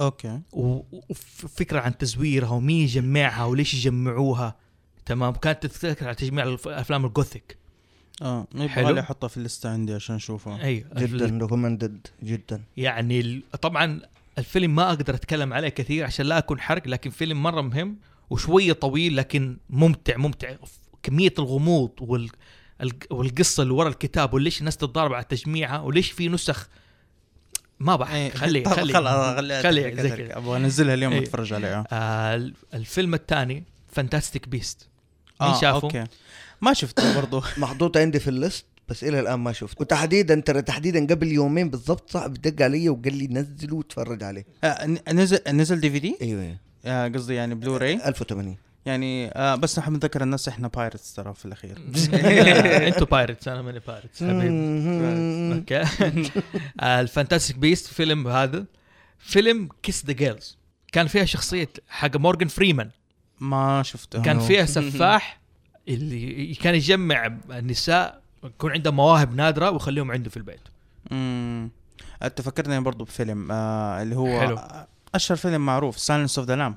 [0.00, 0.40] أوكي.
[0.52, 4.56] وفكرة عن تزويرها ومين يجمعها وليش يجمعوها.
[5.06, 7.56] تمام؟ كانت تذكر على تجميع الف- أفلام ال gothic.
[8.22, 8.98] آه حلو.
[8.98, 12.62] احطها في الليسته عندي عشان اشوفها أيوه جدا recommended جدا.
[12.76, 14.00] يعني طبعا
[14.38, 17.96] الفيلم ما أقدر أتكلم عليه كثير عشان لا أكون حرق لكن فيلم مرة مهم.
[18.32, 20.54] وشوية طويل لكن ممتع ممتع.
[21.02, 22.30] كمية الغموض وال
[22.82, 26.68] الق- والقصة اللي ورا الكتاب وليش الناس تتضارب على تجميعها وليش في نسخ؟
[27.80, 28.30] ما بحكي إيه.
[28.30, 28.92] خلي خلي.
[28.92, 30.10] خلاص خلي خلي زي.
[30.10, 30.36] كذا.
[30.38, 31.22] أبغى أنزلها اليوم إيه.
[31.22, 31.84] اتفرج عليها.
[31.92, 34.88] آه ال- الفيلم الثاني Fantastic Beasts
[35.40, 36.04] مين آه شافه؟ أوكي.
[36.60, 37.42] ما شفته برضو.
[37.56, 41.70] محطوطة عندي في ال list بس إلى الآن ما شفت وتحديدا ترى تحديدا قبل يومين
[41.70, 44.46] بالضبط صاحبي دق علي وقال لي نزله واتفرج عليه.
[44.64, 50.22] آه نزل نزل DVD؟ أيوه آه قصدي يعني بلوراي 1080 يعني آه بس نحن نذكر
[50.22, 51.78] الناس إحنا pirates ترى في الأخير.
[52.88, 55.54] أنتوا pirates أنا ماني pirates حبيبي.
[55.54, 55.80] أوكي
[56.80, 58.64] آه، ال Fantastic Beasts فيلم هذا
[59.18, 60.58] فيلم Kiss the Girls
[60.92, 62.90] كان فيها شخصية حق مورجان فريمان.
[63.40, 64.22] ما شفته.
[64.22, 64.40] كان.
[64.40, 65.40] فيها سفاح
[65.88, 70.60] اللي كان يجمع النساء يكون عندهم مواهب نادرة ويخليهم عنده في البيت.
[71.12, 71.70] امم
[72.22, 74.58] أنت فكرتني برضو بفيلم آه اللي هو حلو.
[75.14, 76.74] أشهر فيلم معروف Silence of the Lambs.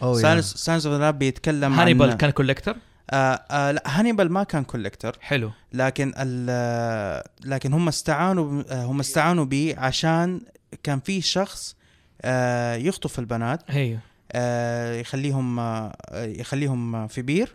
[0.00, 2.76] Silence Silence of the Lambs بيتكلم هانيبال عن كان collector
[3.10, 3.16] آه
[3.50, 9.44] آه لا هانيبال ما كان collector حلو لكن ال لكن هم استعانوا آه، هم استعانوا
[9.44, 10.40] به عشان
[10.82, 11.76] كان في شخص
[12.22, 13.98] آه يخطف البنات هي
[14.32, 17.48] آه يخليهم آه يخليهم في بير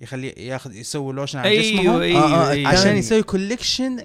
[0.00, 2.68] يخلي ياخذ يسوي لوشن على أيوه جسمه أيوه, آه، آه، أيوة.
[2.68, 2.98] عشان تاني.
[2.98, 3.98] يسوي collection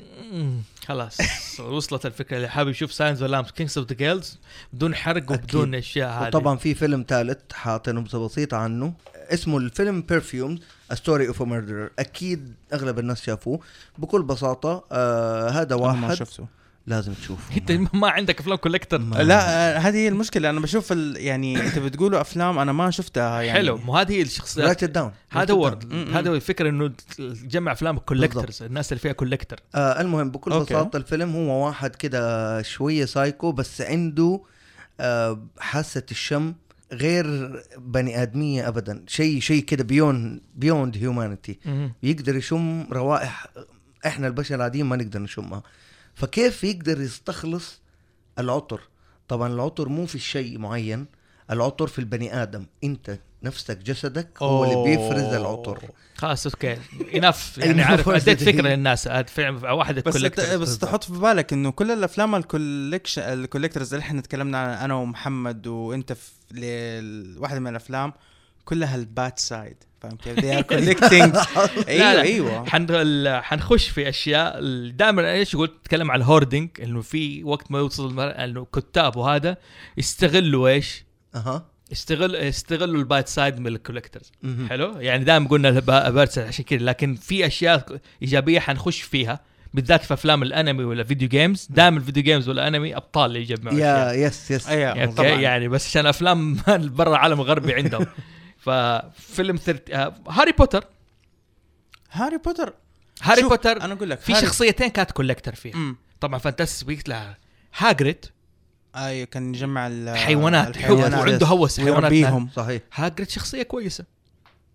[0.86, 1.18] خلاص
[1.60, 4.40] وصلت الفكرة اللي حابب يشوف Silence of the Lambs و Kiss the Girls
[4.74, 6.28] بدون حرق وبدون أشياء هذه.
[6.28, 8.94] وطبعا في فيلم ثالث حاطين نبذه بسيطه عنه.
[9.16, 10.60] اسمه الفيلم Perfume
[10.94, 13.60] Story of Murder أكيد أغلب الناس شافوه.
[13.98, 16.48] بكل بساطة آه هذا أنا ما واحد شفته.
[16.88, 17.58] لازم تشوفه.
[17.58, 20.50] انت ما عندك أفلام collector ما- لا هذه هي المشكلة.
[20.50, 21.18] أنا بشوف ال...
[21.18, 23.60] يعني أنت بتقولوا أفلام أنا ما شفتها يعني.
[23.60, 23.78] حلو.
[23.78, 25.68] مو هذه هي الشخصيات write down هذا هو.
[26.14, 30.74] هذا هو الفكرة إنه تجمع أفلام collectors الناس اللي فيها collector آه المهم بكل أوكي.
[30.74, 34.42] بساطة الفيلم هو واحد كده شوية سايكو بس عنده
[35.00, 36.54] آه حاسة الشم
[36.94, 37.26] غير
[37.78, 39.04] بني آدمية ابدا.
[39.08, 41.60] شيء شيء كده beyond beyond humanity
[42.04, 43.48] يقدر يشم روائح
[44.06, 45.64] إحنا البشر العاديين ما نقدر نشمها.
[46.16, 47.82] فكيف يقدر يستخلص
[48.40, 48.82] العطر؟
[49.28, 51.06] طبعا العطر مو في شيء معين
[51.52, 52.66] العطر في البني آدم.
[52.84, 55.80] أنت نفسك جسدك هو اللي بيفرز العطر.
[56.16, 56.78] خلاص أوكي.
[57.16, 57.88] Enough يعني enough.
[57.88, 58.44] عارف أديت.
[58.44, 59.08] فكرة للناس.
[59.08, 60.18] فعلا واحد بس
[60.56, 64.86] بس تحط في بالك إنه كل الأفلام ال collection ال collectors اللي إحنا تكلمنا عنها
[64.86, 68.14] أنا ومحمد وأنت في واحدة من الأفلام
[68.66, 71.48] كلها ال bad side فاهم كيف؟ they are collecting
[71.90, 72.22] أيوه لا.
[72.22, 72.86] أيوه حن...
[72.90, 77.80] ال- حنخش في أشياء دائما إيش قلت تتكلم عن ال hoarding إنه في وقت ما
[77.80, 78.24] يوصل المر...
[78.44, 79.58] إنه كتاب وهذا
[79.98, 84.32] يستغلوا إيش؟ أها يستغل يستغلوا ال bad side من ال collectors.
[84.70, 85.72] حلو يعني دائما قلنا
[86.32, 89.40] side عشان كذا لكن في أشياء إيجابية حنخش فيها
[89.74, 93.78] بالذات في أفلام الأنمي ولا video games دائما ال video games والأنمي أبطال اللي يجمعوا
[93.78, 94.12] yeah.
[94.14, 94.98] Yes yes أيوه
[95.42, 96.58] يعني بس عشان أفلام
[96.98, 98.06] برا العالم الغربي عندهم
[98.66, 99.90] ففيلم thirt...
[99.92, 100.86] آه، هاري بوتر.
[102.12, 102.74] هاري بوتر.
[103.22, 105.74] هاري شوف، بوتر أنا أقول لك في هاري- شخصيتين كانت collector فيها.
[105.76, 105.96] أمم.
[106.22, 107.38] طبعا Fantastic Beasts لها
[107.78, 108.26] هاجريد
[108.96, 112.82] أيوه كان يجمع ال- حيوانات حب الحيوانات وعنده هوس حيوانات صحيح.
[112.94, 114.06] هاجريد شخصية كويسة.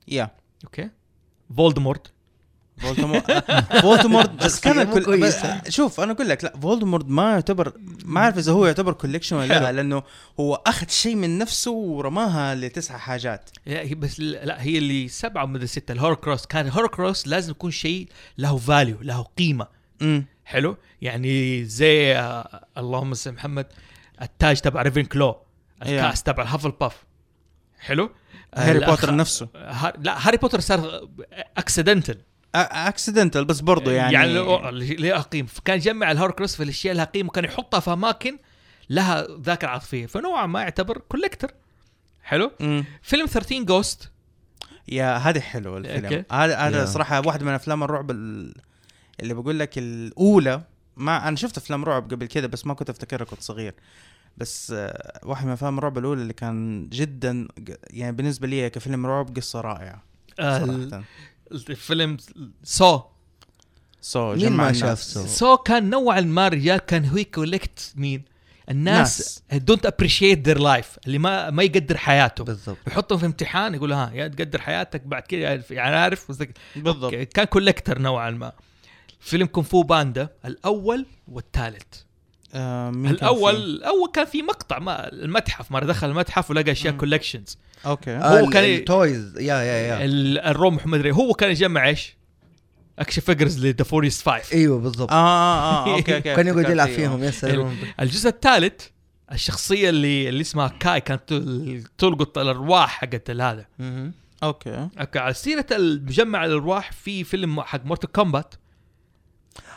[0.09, 0.31] yeah
[0.65, 0.91] okay
[1.57, 2.13] فولدمورت
[2.81, 5.21] فولدمورت فولدمورت بس كان كل...
[5.21, 5.37] بس
[5.69, 7.73] شوف أنا أقول لك لا فولدمورت ما يعتبر
[8.05, 9.73] ما أعرف إذا هو يعتبر collection ولا لا.
[9.73, 10.03] لأنه
[10.41, 13.51] هو أخذ شيء من نفسه ورماها لتسع حاجات.
[13.97, 18.09] بس لا هي اللي سبعة من سته ال Horcrux كان ال Horcrux لازم يكون شيء
[18.39, 19.67] له value له قيمة.
[20.03, 23.67] امم حلو؟ يعني زي آه اللهم صل محمد
[24.23, 25.37] التاج تبع Ravenclaw
[25.83, 26.97] الكاس تبع ال Hufflepuff
[27.81, 28.11] حلو؟
[28.55, 29.49] هاري بوتر نفسه.
[29.99, 31.09] لا هاري بوتر صار
[31.57, 32.19] accidental
[32.55, 34.13] accidental بس برضه يعني.
[34.15, 34.33] يعني,
[34.97, 38.39] لها قيمه فكان يجمع ال Horcrux في الأشياء لها قيمه وكان يحطها في أماكن
[38.91, 40.07] لها ذاكرة عاطفية.
[40.07, 41.51] فنوعا ما يعتبر collector
[42.23, 42.85] حلو؟ مم.
[43.03, 44.11] فيلم 13 Ghosts
[44.89, 46.25] yeah هذا حلو الفيلم.
[46.33, 46.85] هذا هذا.
[46.85, 48.55] صراحة واحدة من أفلام الرعب ال-
[49.21, 50.63] اللي بقول لك الأولى.
[50.97, 53.75] ما أنا شفت أفلام رعب قبل كده بس ما كنت أفتكرها كنت صغير.
[54.37, 57.49] بس آه، واحد من أفلام الرعب الأولى اللي كان جدا
[57.91, 60.03] يعني بالنسبة لي كفيلم رعب قصة رائعة
[60.41, 61.03] صراحة.
[61.53, 62.17] الفيلم
[62.63, 63.01] Saw.
[64.01, 68.25] Saw مين ما شاف Saw؟ Saw كان نوعا ما رجال كان هو ي collect مين؟
[68.71, 72.45] الناس don't appreciate their life اللي ما ما يقدر حياته.
[72.45, 72.77] بالضبط.
[72.87, 77.15] يحطهم في امتحان يقول ها يا تقدر حياتك بعد كذا يعني عارف بالضبط.
[77.15, 78.53] كان collector نوعا ما.
[79.21, 81.95] فيلم Kung Fu Panda الأول والثالث.
[82.55, 86.95] آه الأول؟ الأول كان في مقطع ما المتحف مرة دخل المتحف ولقى أشياء.
[86.97, 88.11] collections okay.
[88.17, 89.99] هو هو كان- ال toys yeah yeah yeah.
[90.51, 92.17] الرمح مدري هو كان يجمع إيش؟
[92.99, 95.11] action figures ل the Furious 5 أيوه بالضبط.
[95.13, 96.99] آه آه آه okay okay كان يقعد افتكرت، يلعب أيوه.
[96.99, 97.23] فيهم.
[97.25, 97.77] يا سلام.
[98.01, 98.81] الجزء الثالث
[99.33, 103.67] الشخصية اللي اللي اسمها كاي كانت تل- تلقط الأرواح حقت هذا.
[104.43, 104.89] okay.
[105.01, 108.55] okay على سيرة المجمع الأرواح في فيلم حق Mortal Kombat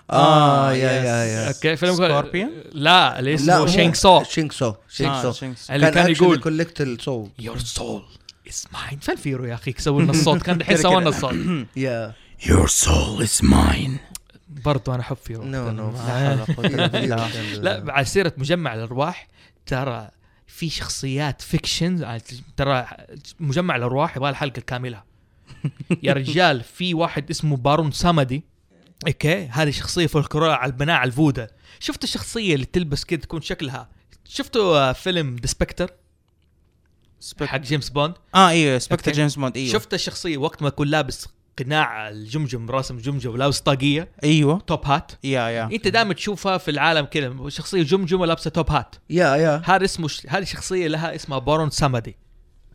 [0.10, 0.92] آه آه، yeah.
[0.92, 5.46] yeah yeah okay فيلم سكوربيون؟ لا اللي اسمه Shang Tsung Shang Tsung Shang آه، Tsung.
[5.70, 8.04] اللي كان يقول collect ال soul your soul
[8.48, 10.42] is mine فين فيرو يا أخي؟ سووا لنا الصوت.
[10.42, 11.36] كان الحين سووا لنا الصوت.
[11.76, 12.14] yeah
[12.48, 13.98] your soul is mine
[14.66, 15.44] برضو أنا أحب فيرو.
[15.44, 16.46] no no لا.
[17.66, 19.28] لا على سيرة مجمع الأرواح
[19.66, 20.10] ترى
[20.48, 22.20] في شخصيات fiction
[22.58, 22.88] ترى
[23.40, 25.04] مجمع الأرواح يبغى الحلقة كامله
[26.04, 28.44] يا رجال في واحد اسمه بارون سامدي.
[29.08, 31.48] okay هذه شخصية فولكلوريه على البناء على الفودا
[31.80, 33.90] شفت الشخصية اللي تلبس كده تكون شكلها؟
[34.26, 35.92] شفتوا آه، فيلم ذا Spectre
[37.42, 39.12] حق جيمس بوند؟ آه إيوه Spectre.
[39.12, 39.74] جيمس بوند إيوه.
[39.74, 41.28] شفت الشخصية وقت ما يكون لابس
[41.60, 44.60] قناع الجمجم راسم جمجم ولابس طاقية؟ إيوه.
[44.60, 45.64] top hat yeah yeah.
[45.64, 49.62] أنت دائما تشوفها في العالم كذا شخصية جمجمه لابسه top hat yeah yeah.
[49.66, 52.16] هذا اسمه هذه شخصية لها اسمها بارون سامدي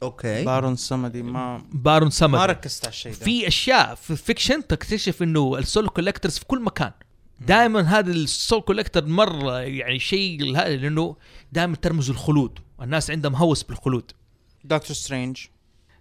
[0.02, 0.44] okay.
[0.44, 3.18] بارون سمدي ما بارون ما سامدي ركزت على الشيء ده.
[3.18, 6.92] في أشياء في fiction تكتشف إنه ال soul collectors في كل مكان.
[7.40, 11.16] دائما هذا ال soul collector مرة يعني شيء لأنه
[11.52, 12.58] دائما ترمز الخلود.
[12.78, 14.10] والناس عندهم هوس بالخلود.
[14.64, 15.38] دكتور سترينج.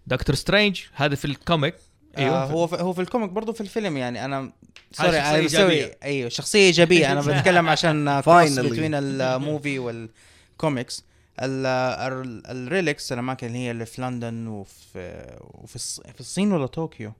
[0.08, 1.76] دكتور سترينج هذا في ال comic.
[2.18, 2.36] أيوة.
[2.44, 4.26] آه هو في هو في ال comic برضه في الفيلم يعني.
[4.26, 4.52] أنا
[4.92, 5.92] sorry شخصية أنا بسوي.
[6.04, 7.12] أيوه شخصية إيجابية.
[7.12, 8.80] أنا بتكلم عشان cross Finally.
[8.80, 11.07] بين ال movie وال comics ال- ال-
[11.40, 15.80] ال relics الأماكن اللي هي اللي في لندن وفي وفي
[16.14, 17.14] في الصين ولا طوكيو؟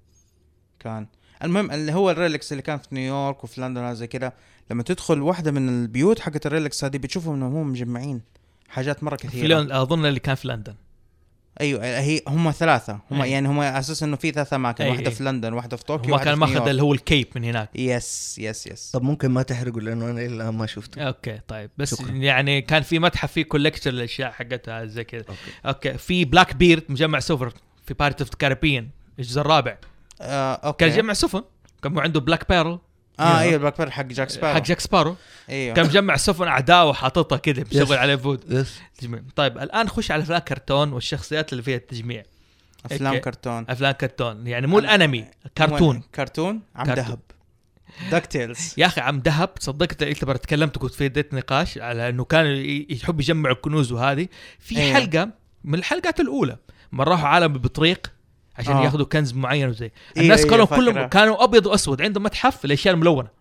[0.80, 1.08] كان.
[1.44, 4.34] المهم اللي هو ال relics اللي كان في نيويورك وفي لندن زي كده
[4.72, 8.22] لما تدخل واحدة من البيوت حقت ال relics هذه بتشوفهم إنهم هم مجمعين
[8.70, 9.48] حاجات مرة في كثيرة.
[9.48, 10.76] لندن أظن اللي كان في لندن.
[11.62, 13.00] أيوه هي هم ثلاثة.
[13.12, 13.32] هم أي.
[13.32, 15.16] يعني هم أساس إنه في ثلاث اماكن أي، واحدة أي.
[15.16, 16.68] في لندن واحدة في طوكيو ما واحدة كان ماخذ.
[16.68, 17.70] اللي هو ال cape من هناك.
[17.76, 21.02] yes yes yes طب ممكن ما تحرقوا لأنه أنا لسا ما شفته.
[21.02, 21.70] okay طيب.
[21.78, 22.12] بس شكراً.
[22.12, 25.26] يعني كان في متحف فيه collector الاشياء حقتها زي كذا.
[25.30, 25.40] okay.
[25.66, 25.98] okay.
[25.98, 27.52] في Blackbeard مجمع سفن
[27.86, 29.78] في Pirates of Caribbean الجزء الرابع.
[30.22, 30.86] آه okay.
[30.86, 31.44] كان يجمع سفن
[31.84, 32.80] كان عنده Black Pearl
[33.20, 33.54] آه إيوه.
[33.54, 35.16] ال Black Pearl حق جاك سبارو حق جاك سبارو
[35.50, 35.76] إيوه.
[35.76, 37.92] كان مجمع سفن أعداء وحاططها كذا مشغل Yes.
[37.92, 39.22] عليه فود yes تجميع.
[39.36, 42.24] طيب الآن خش على أفلام كرتون والشخصيات اللي فيها التجميع.
[42.86, 43.18] أفلام.
[43.18, 43.66] كرتون.
[43.70, 44.48] أفلام كرتون.
[44.48, 45.26] يعني مو الأنمي
[45.58, 46.02] كرتون.
[46.16, 46.86] كرتون؟ عم.
[46.94, 47.20] دهب.
[48.12, 49.50] DuckTales يا أخي عم دهب.
[49.60, 52.46] صدقت إنت تكلمت وكنت في edit نقاش على إنه كان
[52.90, 54.28] يحب يجمع الكنوز وهذه.
[54.60, 54.94] في إيه.
[54.94, 55.30] حلقة
[55.64, 56.58] من الحلقات الأولى.
[56.92, 58.12] ما راحوا عالم البطريق
[58.58, 58.84] عشان آه.
[58.84, 60.92] ياخذوا كنز معين وزي إيه، الناس إيه، كانوا فاكرة.
[60.92, 63.38] كلهم كانوا ابيض واسود عندهم متحف الاشياء الملونه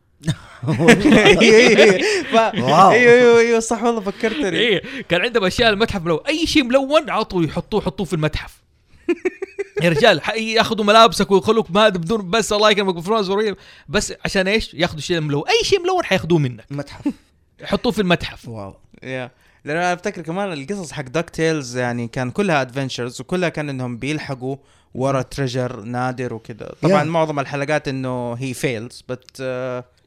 [0.69, 2.01] أيوه أيوه.
[2.45, 7.11] أيوه أيوه أيوه صح والله فكرتني إيه كان عندهم اشياء المتحف ملون اي شيء ملون
[7.11, 8.63] عطوا يحطوه يحطوه في المتحف
[9.83, 13.57] يا رجال ياخذوا ملابسك ويخلوك ما بدون بس الله يكرمك وريه
[13.89, 17.09] بس عشان إيش؟ ياخذوا شيء ملون اي شيء ملون حياخذوه منك متحف
[17.61, 19.31] يحطوه في المتحف wow yeah
[19.67, 24.57] لأن أنا أفتكر كمان القصص حق DuckTales يعني كان كلها adventures وكلها كان إنهم بيلحقوا
[24.95, 27.07] ورا treasure نادر وكذا طبعا Yeah.
[27.07, 29.37] معظم الحلقات إنه هي fails but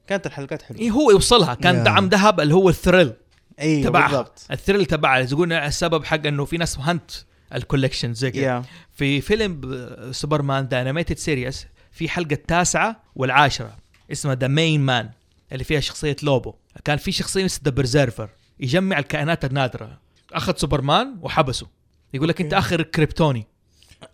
[0.07, 0.81] كانت الحلقات حلوة.
[0.81, 1.53] إيه هو يوصلها.
[1.53, 1.85] كان Yeah.
[1.85, 3.13] ده عم ذهب اللي هو ال thrill
[3.59, 4.07] أيوه تبعها.
[4.07, 4.45] بالضبط.
[4.51, 5.19] ال thrill تبعها.
[5.19, 7.11] يقولون السبب حق إنه في ناس hunt
[7.55, 8.63] ال collection زي كذا yeah
[8.95, 13.75] في فيلم ب- Superman The Animated Series في حلقة التاسعة والعاشرة
[14.11, 15.09] اسمها The Main Man
[15.51, 16.53] اللي فيها شخصية لوبو.
[16.85, 18.29] كان في شخصية اسمها The Preserver
[18.59, 19.99] يجمع الكائنات النادرة.
[20.33, 21.67] أخذ سوبرمان وحبسه.
[22.13, 23.47] يقول لك أنت آخر كريبتوني.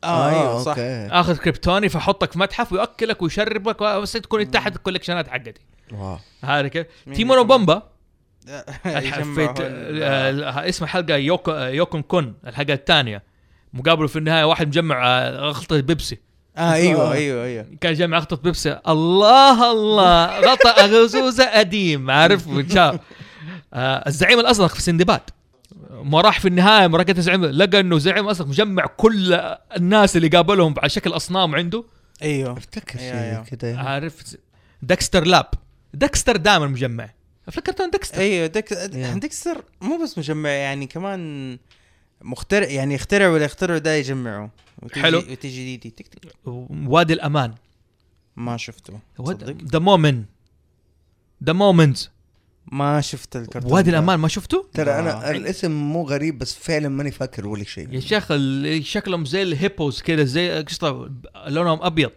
[0.03, 0.71] آه أيوه صح.
[0.71, 5.61] okay اخذ كريبتوني فحطك في متحف وياكلك ويشربك بس تكون تحت ال collection ات حقتي.
[5.91, 6.17] wow.
[6.43, 7.83] هذا كيف؟ تيمون؟ وبومبا
[10.55, 13.23] اسم حلقة يوكو Yukon Con الحلقة الثانية.
[13.73, 16.17] مقابله في النهاية واحد مجمع آه، غلطة بيبسي.
[16.57, 17.65] آه أيوه أيوه أيوه.
[17.81, 18.79] كان جمع غطا بيبسي.
[18.87, 20.39] الله الله.
[20.39, 22.47] غطى غزوزه قديم عارف؟
[23.75, 25.21] آه الزعيم الأزرق في سندباد.
[25.89, 29.33] ما راح في النهاية رقت الزعيم لقى إنه زعيم أزرق مجمع كل
[29.77, 31.83] الناس اللي قابلهم على شكل أصنام عنده.
[32.21, 32.57] أيوه.
[32.57, 33.43] افتكر أيوة، أيوة.
[33.43, 34.35] شيء كذا عارف؟
[34.81, 35.45] دكستر Lab.
[35.93, 37.09] دكستر دائما مجمع.
[37.51, 39.17] في كرتون دكستر أيوه ديك Yeah.
[39.17, 41.57] ديكستر مو بس مجمع يعني كمان
[42.21, 44.49] مخترع يعني يخترع ولا يخترع ده يجمعه
[44.81, 45.17] وتيجي حلو.
[45.17, 46.31] وتيجي ديدي تك تك.
[46.87, 47.53] وادي الأمان.
[48.35, 48.99] ما شفته.
[49.71, 50.23] The Moomin
[51.43, 51.99] The Moomins
[52.71, 53.89] ما شفت الكرتون وادي.
[53.89, 54.99] الامان ما شفته؟ ترى آه.
[54.99, 58.25] أنا الاسم مو غريب بس فعلا ماني فاكر ولا شيء يا شيخ
[58.91, 61.09] شكلهم زي ال hippos كذا زي قشطه
[61.47, 62.11] لونهم أبيض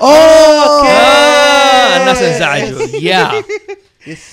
[0.00, 3.42] اوه آه الناس انزعجوا يا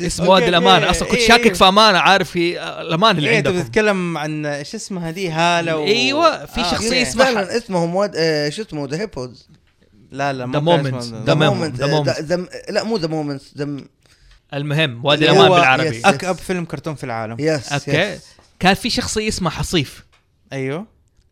[0.01, 0.83] اسمه وادي الأمان.
[0.83, 1.53] أصلا كنت إيه، شاكك إيه.
[1.53, 5.29] في أمانة عارف هي آه، الأمان اللي إيه أنت عندكم بتتكلم عن إيش اسمها دي
[5.29, 5.83] هالة و...
[5.85, 7.01] أيوة، في شخصية أوكي.
[7.01, 9.49] اسمها- فعلا اسمهم واد آه، شو اسمه ذا هيبوز
[10.11, 10.95] لا لا The مو كان Moments.
[10.95, 11.35] اسمه The ده.
[11.35, 11.77] Moment.
[11.77, 12.71] The Moment.
[12.71, 13.77] لا مو ذا مومنتس ذا
[14.53, 15.87] المهم وادي الأمان بالعربي.
[15.87, 16.05] يس.
[16.05, 17.35] اكأب فيلم كرتون في العالم.
[17.39, 18.19] يس أوكي.
[18.59, 20.05] كان في شخصية اسمها حصيف.
[20.53, 20.85] أيوه.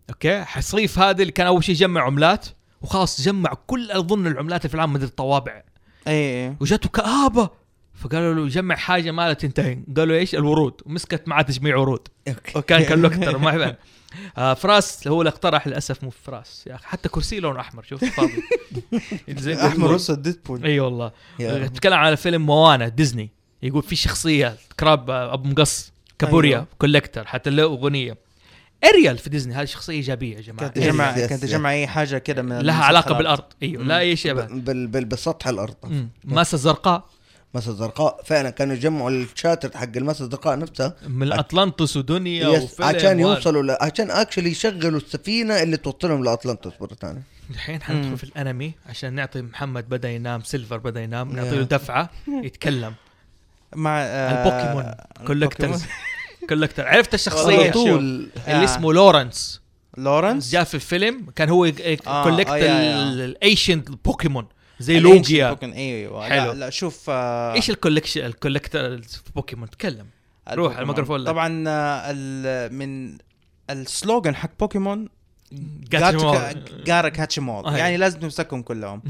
[0.09, 0.43] أوكي.
[0.43, 2.45] حصيف هذا اللي كان أول شيء يجمع عملات
[2.81, 5.63] وخلاص جمع كل أظن العملات اللي في العالم مثل الطوابع.
[6.07, 6.55] أي أي.
[6.59, 7.49] وجاته كآبة.
[7.95, 9.79] فقالوا له جمع حاجة ما لا تنتهي.
[9.97, 10.73] قالوا إيش؟ الورود.
[10.85, 12.07] ومسكت معاه تجميع ورود.
[12.27, 12.59] okay.
[12.59, 13.75] وكان collector ما يبان
[14.37, 16.63] آه فراس هو اللي اقترح للأسف مو فراس.
[16.67, 18.43] يا أخي حتى كرسي لونه أحمر شوف فاضي.
[19.41, 20.65] زي أحمر اسود ديدبول.
[20.65, 21.11] إي والله.
[21.39, 21.67] يا.
[21.67, 23.29] تتكلم على فيلم موانا ديزني.
[23.63, 26.67] يقول في شخصية crab آه، أبو مقص كابوريا أيوه.
[26.79, 28.17] collector حتى له أغنية.
[28.93, 30.69] أريال في ديزني هذه شخصية إيجابية يا جماعة.
[30.69, 31.41] كانت تجمع كانت.
[31.41, 33.13] تجمع إي حاجة كده من لها علاقة.
[33.17, 33.43] بالأرض.
[33.63, 34.47] أيوه لا أي شيء بعد.
[34.65, 35.75] بال بال بسطح الأرض.
[36.23, 37.05] ماسة زرقاء.
[37.55, 42.81] ماسة زرقاء فعلا كانوا يجمعوا ال shatter حق الماسة الزرقاء نفسها من اطلانتس وناديا yes
[42.81, 43.77] عشان و- يوصلوا ل...
[43.81, 48.17] عشان actually يشغلوا السفينة اللي توصلهم لاطلانتس مرة ثانية الحين حندخل.
[48.17, 51.35] في الأنمي عشان نعطي محمد بدأ ينام سيلفر بدأ ينام.
[51.35, 52.93] نعطي له دفعة يتكلم
[53.75, 54.93] مع آه، البوكيمون
[55.27, 55.83] collectors.
[56.49, 57.71] collector عرفت الشخصية.
[57.71, 58.63] طول اللي آه.
[58.63, 59.61] اسمه لورنس
[59.97, 61.71] لورنس جاء في الفيلم كان هو
[62.23, 62.49] collect.
[62.51, 64.45] ال ancient بوكيمون
[64.83, 66.51] زي لوجيا بوكيمون، إيوه حلو.
[66.51, 70.07] لا, لا شوف آه، إيش ال collection ال collector في بوكيمون تكلم
[70.53, 70.77] روح.
[70.77, 71.25] الميكروفون.
[71.25, 73.17] طبعا آه، من
[73.69, 75.09] ال slogan حق بوكيمون.
[76.85, 77.79] gotta catch 'em all أي.
[77.79, 79.01] يعني لازم تمسكهم كلهم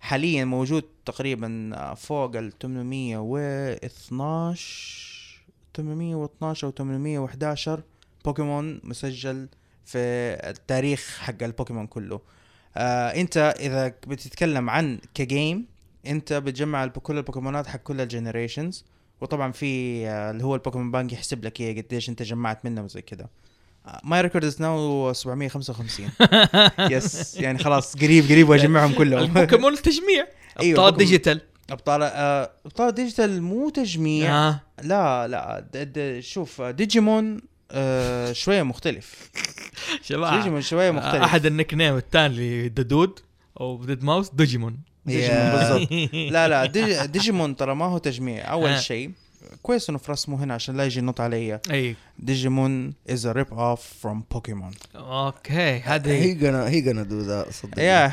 [0.00, 5.42] حاليا موجود تقريبا فوق ال 812
[5.76, 7.82] 812 أو 811
[8.24, 9.48] بوكيمون مسجل
[9.84, 9.98] في
[10.50, 12.20] التاريخ حق البوكيمون كله
[12.76, 15.66] آه انت اذا بتتكلم عن ك game
[16.06, 18.84] انت بتجمع كل البوكيمونات حق كل ال generations
[19.20, 23.02] وطبعا في آه، اللي هو البوكيمون بانك يحسب لك إيه قديش انت جمعت منه وزي
[23.02, 23.28] كده.
[24.04, 26.10] my record is now 755
[26.90, 29.22] yes يعني خلاص قريب قريب واجمعهم كلهم.
[29.36, 30.26] البوكيمون التجميع
[30.60, 30.98] أيوة، أبطال.
[30.98, 34.48] ديجيتال أبطال آه، أبطال ديجيتال مو تجميع.
[34.48, 34.60] آه.
[34.82, 37.40] لا لا شوف ديجيمون
[37.72, 39.30] آه شوية مختلف.
[40.06, 41.22] شباب ديجيمون شوية مختلف.
[41.22, 43.18] أحد ال nickname الثاني لدود
[43.60, 45.50] أو ديد ماوس ديجيمون ديجيمون.
[45.50, 45.92] بالضبط.
[46.34, 48.52] لا لا ديج- ديجيمون ترى ما هو تجميع.
[48.52, 48.80] أول آه.
[48.80, 49.10] شيء
[49.62, 51.60] كويس إنه في رسمه هنا عشان لا يجي ينط علي.
[51.70, 51.96] أي.
[52.18, 57.52] ديجيمون is a rip off from بوكيمون okay هذه هي gonna هي gonna do that
[57.54, 57.78] صدق.
[57.78, 58.08] يا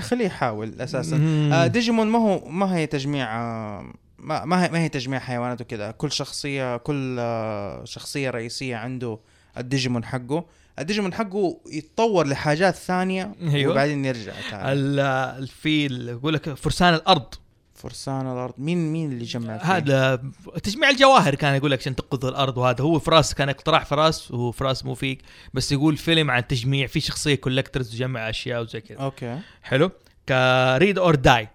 [0.00, 1.16] خليه يحاول أساسا.
[1.52, 5.60] آه ديجيمون ما هو ما هي تجميع آه ما ما هي, ما هي تجميع حيوانات
[5.60, 5.90] وكذا.
[5.90, 9.18] كل شخصيه كل آه شخصية رئيسية عنده
[9.58, 10.44] الديجيمون حقه.
[10.78, 13.72] الديجيمون حقه يتطور لحاجات ثانية أيوة.
[13.72, 14.72] وبعدين يرجع تاني.
[14.72, 15.00] ال-
[15.42, 17.34] الفيل يقول لك فرسان الأرض.
[17.74, 18.54] فرسان الأرض.
[18.58, 20.22] مين مين اللي جمع فيه؟ هذا
[20.62, 22.84] تجميع الجواهر كان يقول لك عشان تنقذ الأرض وهذا.
[22.84, 25.22] هو فراس كان اقتراح فراس وفراس مو فيك.
[25.54, 28.98] بس يقول فيلم عن تجميع في شخصية collectors تجمع أشياء وزي كذا.
[28.98, 29.40] okay.
[29.62, 29.90] حلو.
[30.28, 31.48] ك Read or Die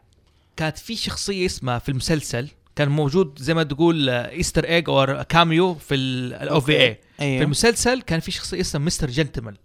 [0.60, 5.74] كانت في شخصية اسمها في المسلسل كان موجود زي ما تقول easter egg أو cameo
[5.76, 7.44] في ال OVA في أيوه.
[7.44, 9.58] المسلسل كان في شخصية اسمها Mister Gentleman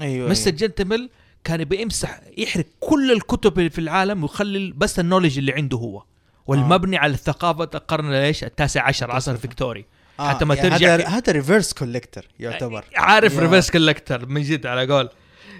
[0.00, 0.58] أيوه مستر أيوة.
[0.58, 1.10] جنتمل
[1.44, 6.04] كان بيمسح يحرق كل الكتب اللي في العالم ويخلي بس ال knowledge اللي عنده هو.
[6.46, 9.84] والمبني على ثقافه القرن إيش التاسع عشر عصر فيكتوري
[10.20, 12.84] آه حتى ما يعني ترجع هذا هذا reverse collector يعتبر.
[12.96, 13.38] عارف.
[13.38, 15.08] reverse collector من جد على قول.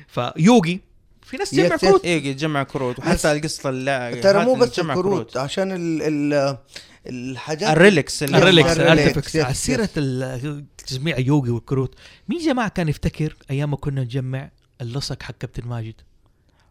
[0.09, 0.81] في يوغي
[1.25, 1.77] في ناس تجمع.
[1.77, 2.05] كروت.
[2.05, 2.99] إيه يجمع كروت.
[2.99, 6.59] وحتى القصة اللي ترى مو بس تجمع الكروت عشان ال ال
[7.07, 9.55] الحاجات ال relics ال relics على.
[9.55, 9.89] سيرة
[10.87, 11.95] تجميع يوغي والكروت
[12.29, 14.51] مين جماعة كان يفتكر أيام ما كنا نجمع
[14.81, 15.95] اللصق حق كابتن ماجد؟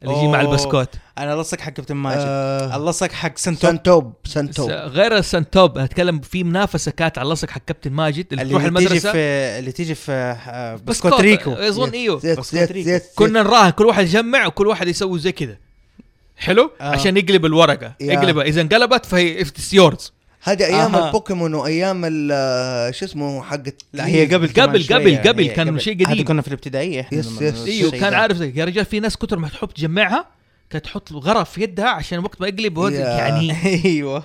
[0.03, 0.41] اللي يجي مع.
[0.41, 0.89] البسكوت.
[1.17, 2.23] أنا لصق حق كابتن ماجد.
[2.27, 2.75] آه.
[2.77, 3.69] اللصق حق سنتوب.
[3.71, 4.69] سنتوب سنتوب.
[4.71, 8.87] غير السنتوب أتكلم في منافسة كانت على اللصق حق كابتن ماجد اللي, تروح اللي تيجي
[8.89, 9.11] المدرسة.
[9.11, 9.17] في
[9.59, 11.21] اللي تيجي في آه، بسكوت.
[11.21, 11.51] ريكو.
[11.53, 12.15] أظن إيوه.
[12.37, 12.89] بسكوت ريكو.
[12.89, 15.57] يس- كنا نراهن كل واحد يجمع وكل واحد يسوي زي كذا
[16.37, 16.83] حلو؟ آه.
[16.83, 17.93] عشان يقلب الورقة.
[18.01, 18.43] يقلبها.
[18.43, 20.13] إذا انقلبت فهي it's yours
[20.43, 21.07] هذه أيام أها.
[21.07, 25.17] البوكيمون وأيام ال- شو اسمه حقت لا هي قبل قبل- قبل-.
[25.27, 26.25] قبل كان شيء قديم.
[26.25, 27.67] كنا في الابتدائية إحنا yes- yes.
[27.67, 28.13] أيوه كان.
[28.13, 30.25] عارف يا رجال في ناس كتر ما تحب تجمعها
[30.69, 32.77] كانت تحط غرا في يدها عشان وقت ما يقلب.
[32.93, 34.23] يعني أيوه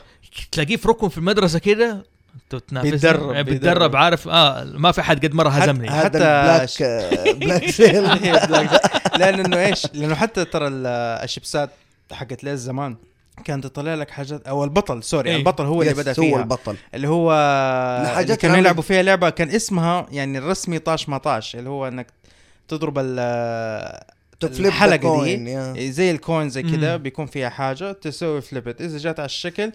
[0.53, 2.05] تلاقيه في ركن في المدرسة كده
[2.53, 3.97] انت تنافس بيتدرب- يعني بيتدرب.
[3.97, 8.03] عارف آه ما في حد قد مرة هزمني حتى- هذا البلاك آه، بلاك سيل
[9.19, 10.87] لأن انه إيش؟ لأنه حتى ترى ال-
[11.25, 11.71] الشيبسات
[12.13, 12.97] حقت ليز زمان
[13.45, 15.37] كانت تطلع لك حاجات أو البطل سوري إيه.
[15.37, 17.33] البطل هو اللي بدأ هو فيها البطل اللي هو
[18.21, 22.07] اللي كانوا يلعبوا فيها لعبة كان اسمها يعني الرسمي طاش ما طاش اللي هو إنك
[22.69, 24.01] تضرب ال
[24.41, 25.91] ت flip الحلقة دي يا.
[25.91, 26.97] زي ال coin زي كذا.
[26.97, 29.73] بيكون فيها حاجة تسوي flip إذا جات على الشكل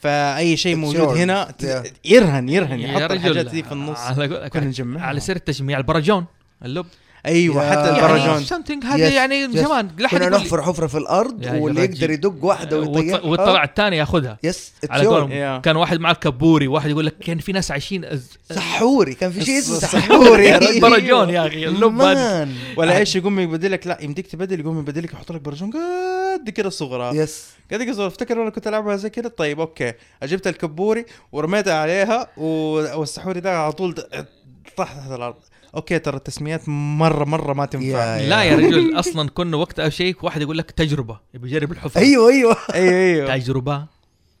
[0.00, 1.16] فأي شيء It's موجود yours.
[1.18, 1.90] هنا ت- Yeah.
[2.04, 6.24] يرهن يرهن يحط الحاجات دي في النص على كنا نجمعها على سيرة التجميع البرجون
[6.64, 6.86] اللب
[7.26, 9.50] أيوه يا- حتى البرجون يعني something هذا يعني yes.
[9.56, 12.10] زمان لا حد كنا نحفر حفره في الأرض واللي يقدر.
[12.10, 15.06] يدق واحدة وط- ويطيرها وطلع الثاني ياخذها يس على.
[15.06, 15.60] قولهم.
[15.60, 19.44] كان واحد مع الكبوري واحد يقول لك كان في ناس عايشين أز- سحوري كان في
[19.44, 19.78] شيء اسمه.
[19.78, 20.58] سحوري.
[20.80, 22.14] برجون يا أخي اللب هذا.
[22.14, 25.70] مان ولا إيش يقوم يبدلك لا يمديك تبدل يقوم يبدلك يحط لك برجون
[26.40, 29.92] قد كده صغرى yes قد كده صغرى افتكر أنا كنت ألعبها زي كده طيب أوكي
[30.22, 33.94] جبت الكبوري ورميتها عليها والسحوري ده على طول
[34.76, 35.34] طاح تحت الأرض
[35.76, 38.16] أوكي ترى التسميات مره مرة ما تنفع.
[38.16, 42.00] يا- لا يا رجل أصلا كنا وقتها شيء واحد يقول لك تجربة يبي يجرب الحفرة.
[42.00, 42.56] أيوه أيوه.
[42.74, 43.36] أيوه أيوه.
[43.36, 43.86] تجربة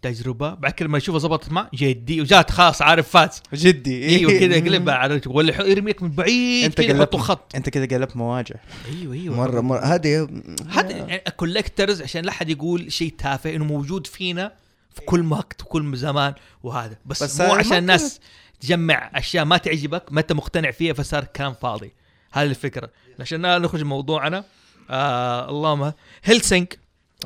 [0.02, 0.54] تجربة.
[0.54, 3.42] بعد كده لما يشوفها ظبطت معه جدي وجات خلاص عارف فاز.
[3.54, 4.08] جدي.
[4.08, 7.56] أيوه كذا يقلبها على ولا يرميك من بعيد أنت كذا قلبت يحطوا خط.
[7.56, 8.54] أنت كده قلبت مواجع.
[9.00, 9.36] أيوه أيوه.
[9.36, 9.80] مره مرة.
[9.80, 10.28] هذه
[10.70, 14.52] هذا يعني ال collectors عشان لا حد يقول شيء تافه إنه موجود فينا
[14.94, 16.96] في كل وقت وكل زمان وهذا.
[17.06, 18.20] بس, بس مو ما عشان الناس
[18.64, 21.92] تجمع أشياء ما تعجبك ما أنت مقتنع فيها فصار كلام فاضي.
[22.32, 22.90] هذه الفكرة.
[23.20, 24.44] عشان نخرج موضوعنا
[24.90, 25.92] آه اللهم
[26.24, 26.66] Hellsing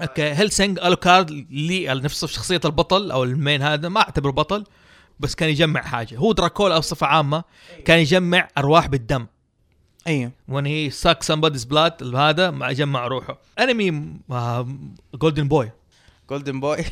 [0.02, 4.64] أوكي Hellsing Alucard لي نفس شخصية البطل أو ال main هذا ما أعتبره بطل
[5.20, 6.16] بس كان يجمع حاجة.
[6.16, 7.44] هو دراكولا بصفه عامة
[7.84, 9.26] كان يجمع أرواح بالدم.
[10.06, 10.32] أيوه.
[10.50, 13.38] When he suck somebody's blood هذا ما جمع روحه.
[13.58, 14.12] انمي
[15.14, 15.70] Golden Boy
[16.30, 16.84] Golden Boy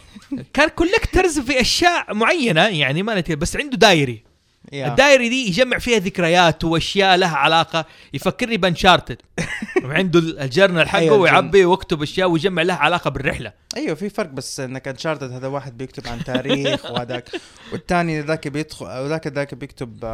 [0.53, 4.26] كان collectors في أشياء معينة يعني ما بس عنده diary
[4.73, 4.87] يا.
[4.89, 7.85] ال diary دي يجمع فيها ذكريات وأشياء لها علاقة.
[8.15, 9.17] يفكرني ب Uncharted.
[9.85, 13.53] عنده ال journal حقه أيوة، ويعبي ويكتب أشياء ويجمع لها علاقة بالرحلة.
[13.77, 17.29] أيوه في فرق بس إنك Uncharted هذا واحد بيكتب عن تاريخ وهذاك.
[17.73, 20.05] والثاني ذاك بيدخل ذاك ذاك بيكتب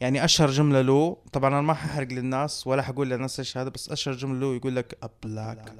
[0.00, 1.16] يعني أشهر جملة له.
[1.32, 4.76] طبعا أنا ما ححرق للناس ولا حقول للناس إيش هذا بس أشهر جملة له يقول
[4.76, 5.70] لك a black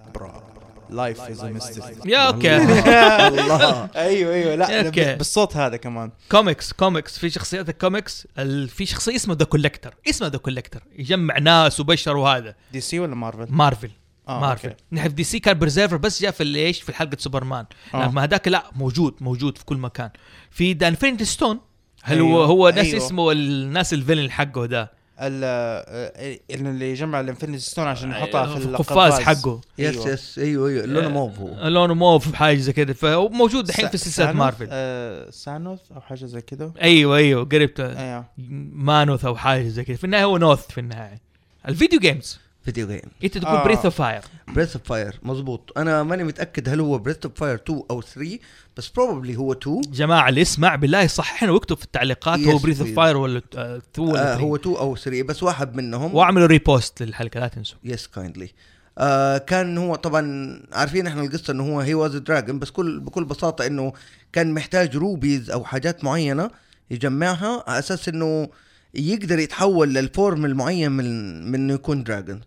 [0.91, 2.07] is a mystery.
[2.07, 4.55] يا أوكي الله أيوه أيوه.
[4.55, 5.15] لا.
[5.17, 6.11] بالصوت هذا كمان.
[6.31, 11.39] comics comics في شخصيات الكوميكس ال- في شخصية اسمها The Collector اسمه The Collector يجمع
[11.39, 13.91] ناس وبشر وهذا DC ولا Marvel؟ Marvel
[14.29, 14.73] آه، مارفل.
[14.93, 18.09] نحن في DC كان Preserver بس جاء في إيش؟ في حلقه سوبرمان آه.
[18.09, 20.11] لما هذاك لا موجود موجود في كل مكان.
[20.51, 21.61] في the Infinity Stone
[22.03, 22.97] هل هو أيوه، هو ناس أيوه.
[23.07, 29.13] اسمه الناس ال villain حقه ده؟ اللي يجمع ال Infinity Stone عشان يحطها في القفاز
[29.13, 29.61] حقه.
[29.79, 30.09] yes أيوة.
[30.09, 30.87] yes أيوه أيوه.
[30.87, 31.69] لونه موف هو.
[31.69, 34.69] لونه موف حاجة زي كذا فهو موجود الحين في سلسلة؟ مارفل.
[34.71, 37.45] آه سانوث أو حاجة زي كذا أيوه أيوه.
[37.45, 37.81] قربت.
[37.81, 38.25] أيوه.
[38.73, 41.21] مانوث أو حاجة زي كذا في النهاية هو نوث في النهاية.
[41.69, 43.65] ال video games video game انت تقول آه.
[43.65, 47.55] Breath of Fire Breath of Fire مزبوط أنا ماني متأكد هل هو Breath of Fire
[47.55, 48.39] 2 أو 3
[48.77, 52.81] بس probably هو 2 جماعة اللي يسمع بالله صححنا واكتب في التعليقات هو Yes, Breath
[52.81, 52.91] of.
[52.97, 56.15] Fire ولا 2 ولا آه 3 هو 2 أو 3 بس واحد منهم.
[56.15, 57.79] واعملوا repost للحلقة لا تنسوا.
[57.85, 58.51] yes kindly
[58.99, 63.25] آه كان هو طبعا عارفين إحنا القصة إنه هو he was dragon بس كل بكل
[63.25, 63.93] بساطة إنه
[64.33, 66.51] كان محتاج rubies أو حاجات معينة
[66.91, 68.49] يجمعها على أساس إنه
[68.95, 71.07] يقدر يتحول لل form المعين من
[71.51, 72.41] من انه يكون dragon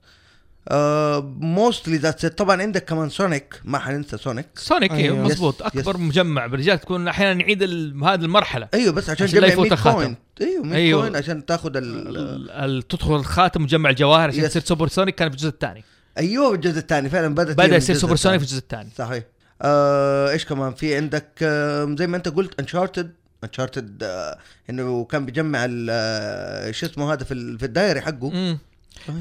[1.39, 5.25] mostly that's طبعا عندك كمان Sonic ما حننسى Sonic Sonic أيوه أيوه.
[5.27, 5.99] مضبوط Yes, أكبر yes.
[5.99, 6.79] مجمع برجال.
[6.79, 8.67] تكون أحيانا نعيد هذه المرحلة.
[8.73, 9.97] أيوه بس عشان تجمع يفوت 100 الخاتم.
[9.97, 11.01] coin أيوه 100 أيوه.
[11.01, 14.47] coin عشان تاخذ ال تدخل الخاتم وتجمع الجواهر عشان Yes.
[14.47, 15.83] تصير Super Sonic كان في الجزء الثاني.
[16.17, 17.09] أيوه الجزء الثاني.
[17.09, 18.45] فعلا بدأت بدأ يصير Super Sonic في.
[18.45, 18.89] الجزء الثاني.
[18.97, 19.23] صحيح.
[19.61, 23.11] آه إيش كمان؟ في عندك آه زي ما أنت قلت Uncharted
[23.43, 24.37] Uncharted آه
[24.69, 28.29] إنه كان بيجمع آه، شو اسمه هذا في في ال diary حقه.
[28.29, 28.57] مم.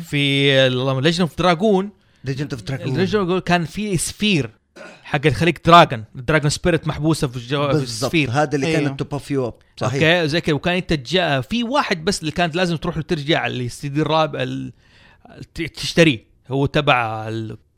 [0.05, 0.53] في
[1.01, 1.91] Legend of Dragoon
[2.25, 4.51] Legend of Dragoon Legend كان في sphere
[5.03, 7.39] حق يخليك dragoon dragoon spirit محبوسة في.
[7.39, 7.83] في بالضبط.
[7.83, 8.81] ال sphere هذا اللي أيوه.
[8.81, 9.95] كانت to buff you up صحيح.
[9.95, 10.55] أوكي زي كذا.
[10.55, 14.43] وكان أنت جاء في واحد بس اللي كانت لازم تروح له ترجع السي دي الرابع
[14.43, 14.73] ال...
[15.55, 16.25] تشتريه.
[16.49, 17.29] هو تبع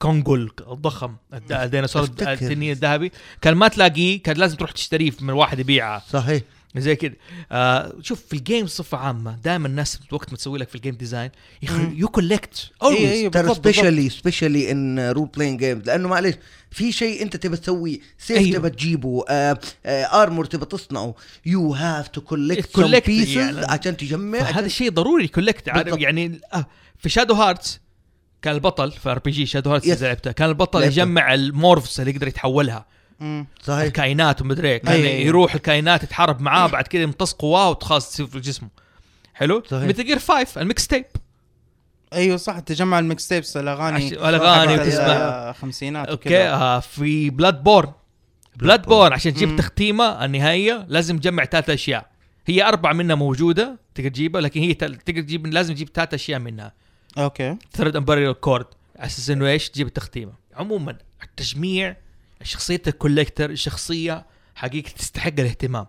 [0.05, 0.34] الكونغو
[0.72, 2.03] الضخم الد- الديناصور.
[2.20, 6.42] التنين الذهبي كان ما تلاقيه كان لازم تروح تشتريه من واحد يبيعه صحيح
[6.76, 7.12] زي كذا
[7.53, 10.78] آه شوف في ال game بصفه عامة دائما الناس وقت ما تسوي لك في ال
[10.78, 11.31] game design.
[11.94, 12.70] يو كولكت.
[13.32, 13.55] ترى.
[13.55, 16.34] specially specially in role playing games لأنه معلش
[16.70, 18.59] في شيء أنت تبى تسويه سيف أيوه.
[18.59, 21.14] تبى تجيبه آه آه armor تبى تصنعه
[21.47, 23.59] you have to collect Collect pieces.
[23.64, 25.68] عشان تجمع هذا الشيء ضروري collect.
[25.98, 26.66] يعني آه
[26.98, 27.81] في Shadow Hearts
[28.43, 29.91] كان البطل في RPG Shadow Hearts Yes.
[29.91, 30.93] اذا لعبتها كان البطل لعبته.
[30.93, 32.86] يجمع ال morphs اللي يقدر يتحولها
[33.20, 33.47] مم.
[33.62, 34.78] صحيح الكائنات ومدري إيه.
[34.78, 35.09] كان أيوه.
[35.09, 38.68] يروح الكائنات يتحارب معاه بعد كذا يمتص قواه وخلاص تصير في جسمه
[39.34, 39.88] حلو صحيح.
[39.88, 41.05] مثل Gear 5 ال mixtape
[42.12, 45.51] أيوه صح تجمع ال mixtapes الأغاني حقت وتسمع.
[45.51, 47.93] الخمسينات أوكي آه في Bloodborne
[48.57, 49.57] Bloodborne عشان تجيب.
[49.57, 52.11] تختيمة النهائية لازم تجمع ثلاث أشياء
[52.47, 56.72] هي أربع منها موجودة تقدر تجيبها لكن هي تقدر تجيب لازم تجيب ثلاث أشياء منها
[57.19, 57.57] أوكي.
[57.72, 58.66] third umbilical cord
[58.97, 61.97] على أساس إنه إيش؟ تجيب التختيمه عموما التجميع
[62.43, 65.87] شخصيه ال collector شخصيه حقيقة تستحق الاهتمام.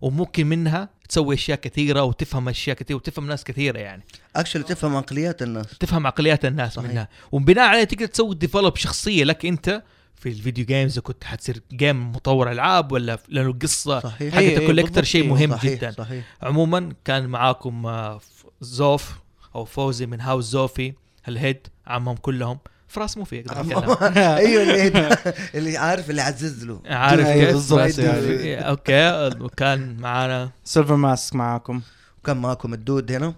[0.00, 4.02] وممكن منها تسوي أشياء كثيرة وتفهم أشياء كثيرة وتفهم ناس كثيرة يعني.
[4.36, 5.66] actually تفهم عقليات الناس.
[5.80, 6.90] تفهم عقليات الناس صحيح.
[6.90, 7.08] منها.
[7.32, 9.24] وبناء عليه تقدر تسوي develop شخصية.
[9.24, 9.82] لك أنت
[10.14, 14.34] في ال video games إذا كنت حتصير game مطور ألعاب ولا لأنه القصة صحيح.
[14.34, 15.90] حقت أيوة، ال collector شيء مهم صحيح جدا.
[15.90, 16.24] صحيح.
[16.42, 18.20] عموما كان معاكم آه،
[18.60, 19.18] زوف.
[19.56, 20.92] أو فوزي من هاوس زوفي
[21.28, 22.58] الهيد عمهم كلهم.
[22.88, 25.16] فراس مو في يقدر يتكلم أيوه اللي
[25.54, 26.80] اللي عارف اللي عزز له.
[26.86, 28.68] عارف أيوة، كيف؟ بالضبط؟ يعني.
[28.68, 30.50] أوكي وكان معانا.
[30.64, 31.80] سيلفر ماسك معاكم.
[32.18, 33.34] وكان معاكم الدود هنا.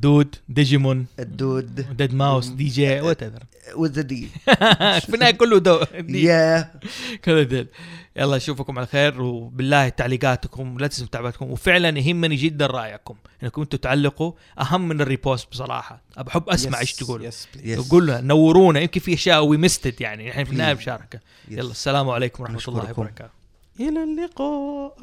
[0.00, 1.96] دود ديجيمون الدود.
[1.96, 3.42] ديد ماوس دي جي وات ايفر
[3.76, 4.28] وذ دي
[5.00, 6.72] في النهايه كله دو يا
[7.24, 7.66] كله ديل
[8.16, 11.50] يلا أشوفكم على خير وبالله تعليقاتكم لا تنسوا متابعتكم.
[11.50, 16.02] وفعلا يهمني جدا رأيكم إنكم أنتم تعلقوا أهم من ال repost بصراحة.
[16.16, 17.30] بحب أسمع إيش تقولوا.
[17.90, 20.78] قولوا نورونا يمكن في أشياء we missed it يعني إحنا في النهاية Please.
[20.78, 21.52] مشاركه Yes.
[21.52, 22.90] يلا السلام عليكم ورحمة الله.
[22.90, 23.30] وبركاته.
[23.80, 24.96] إلى اللقاء.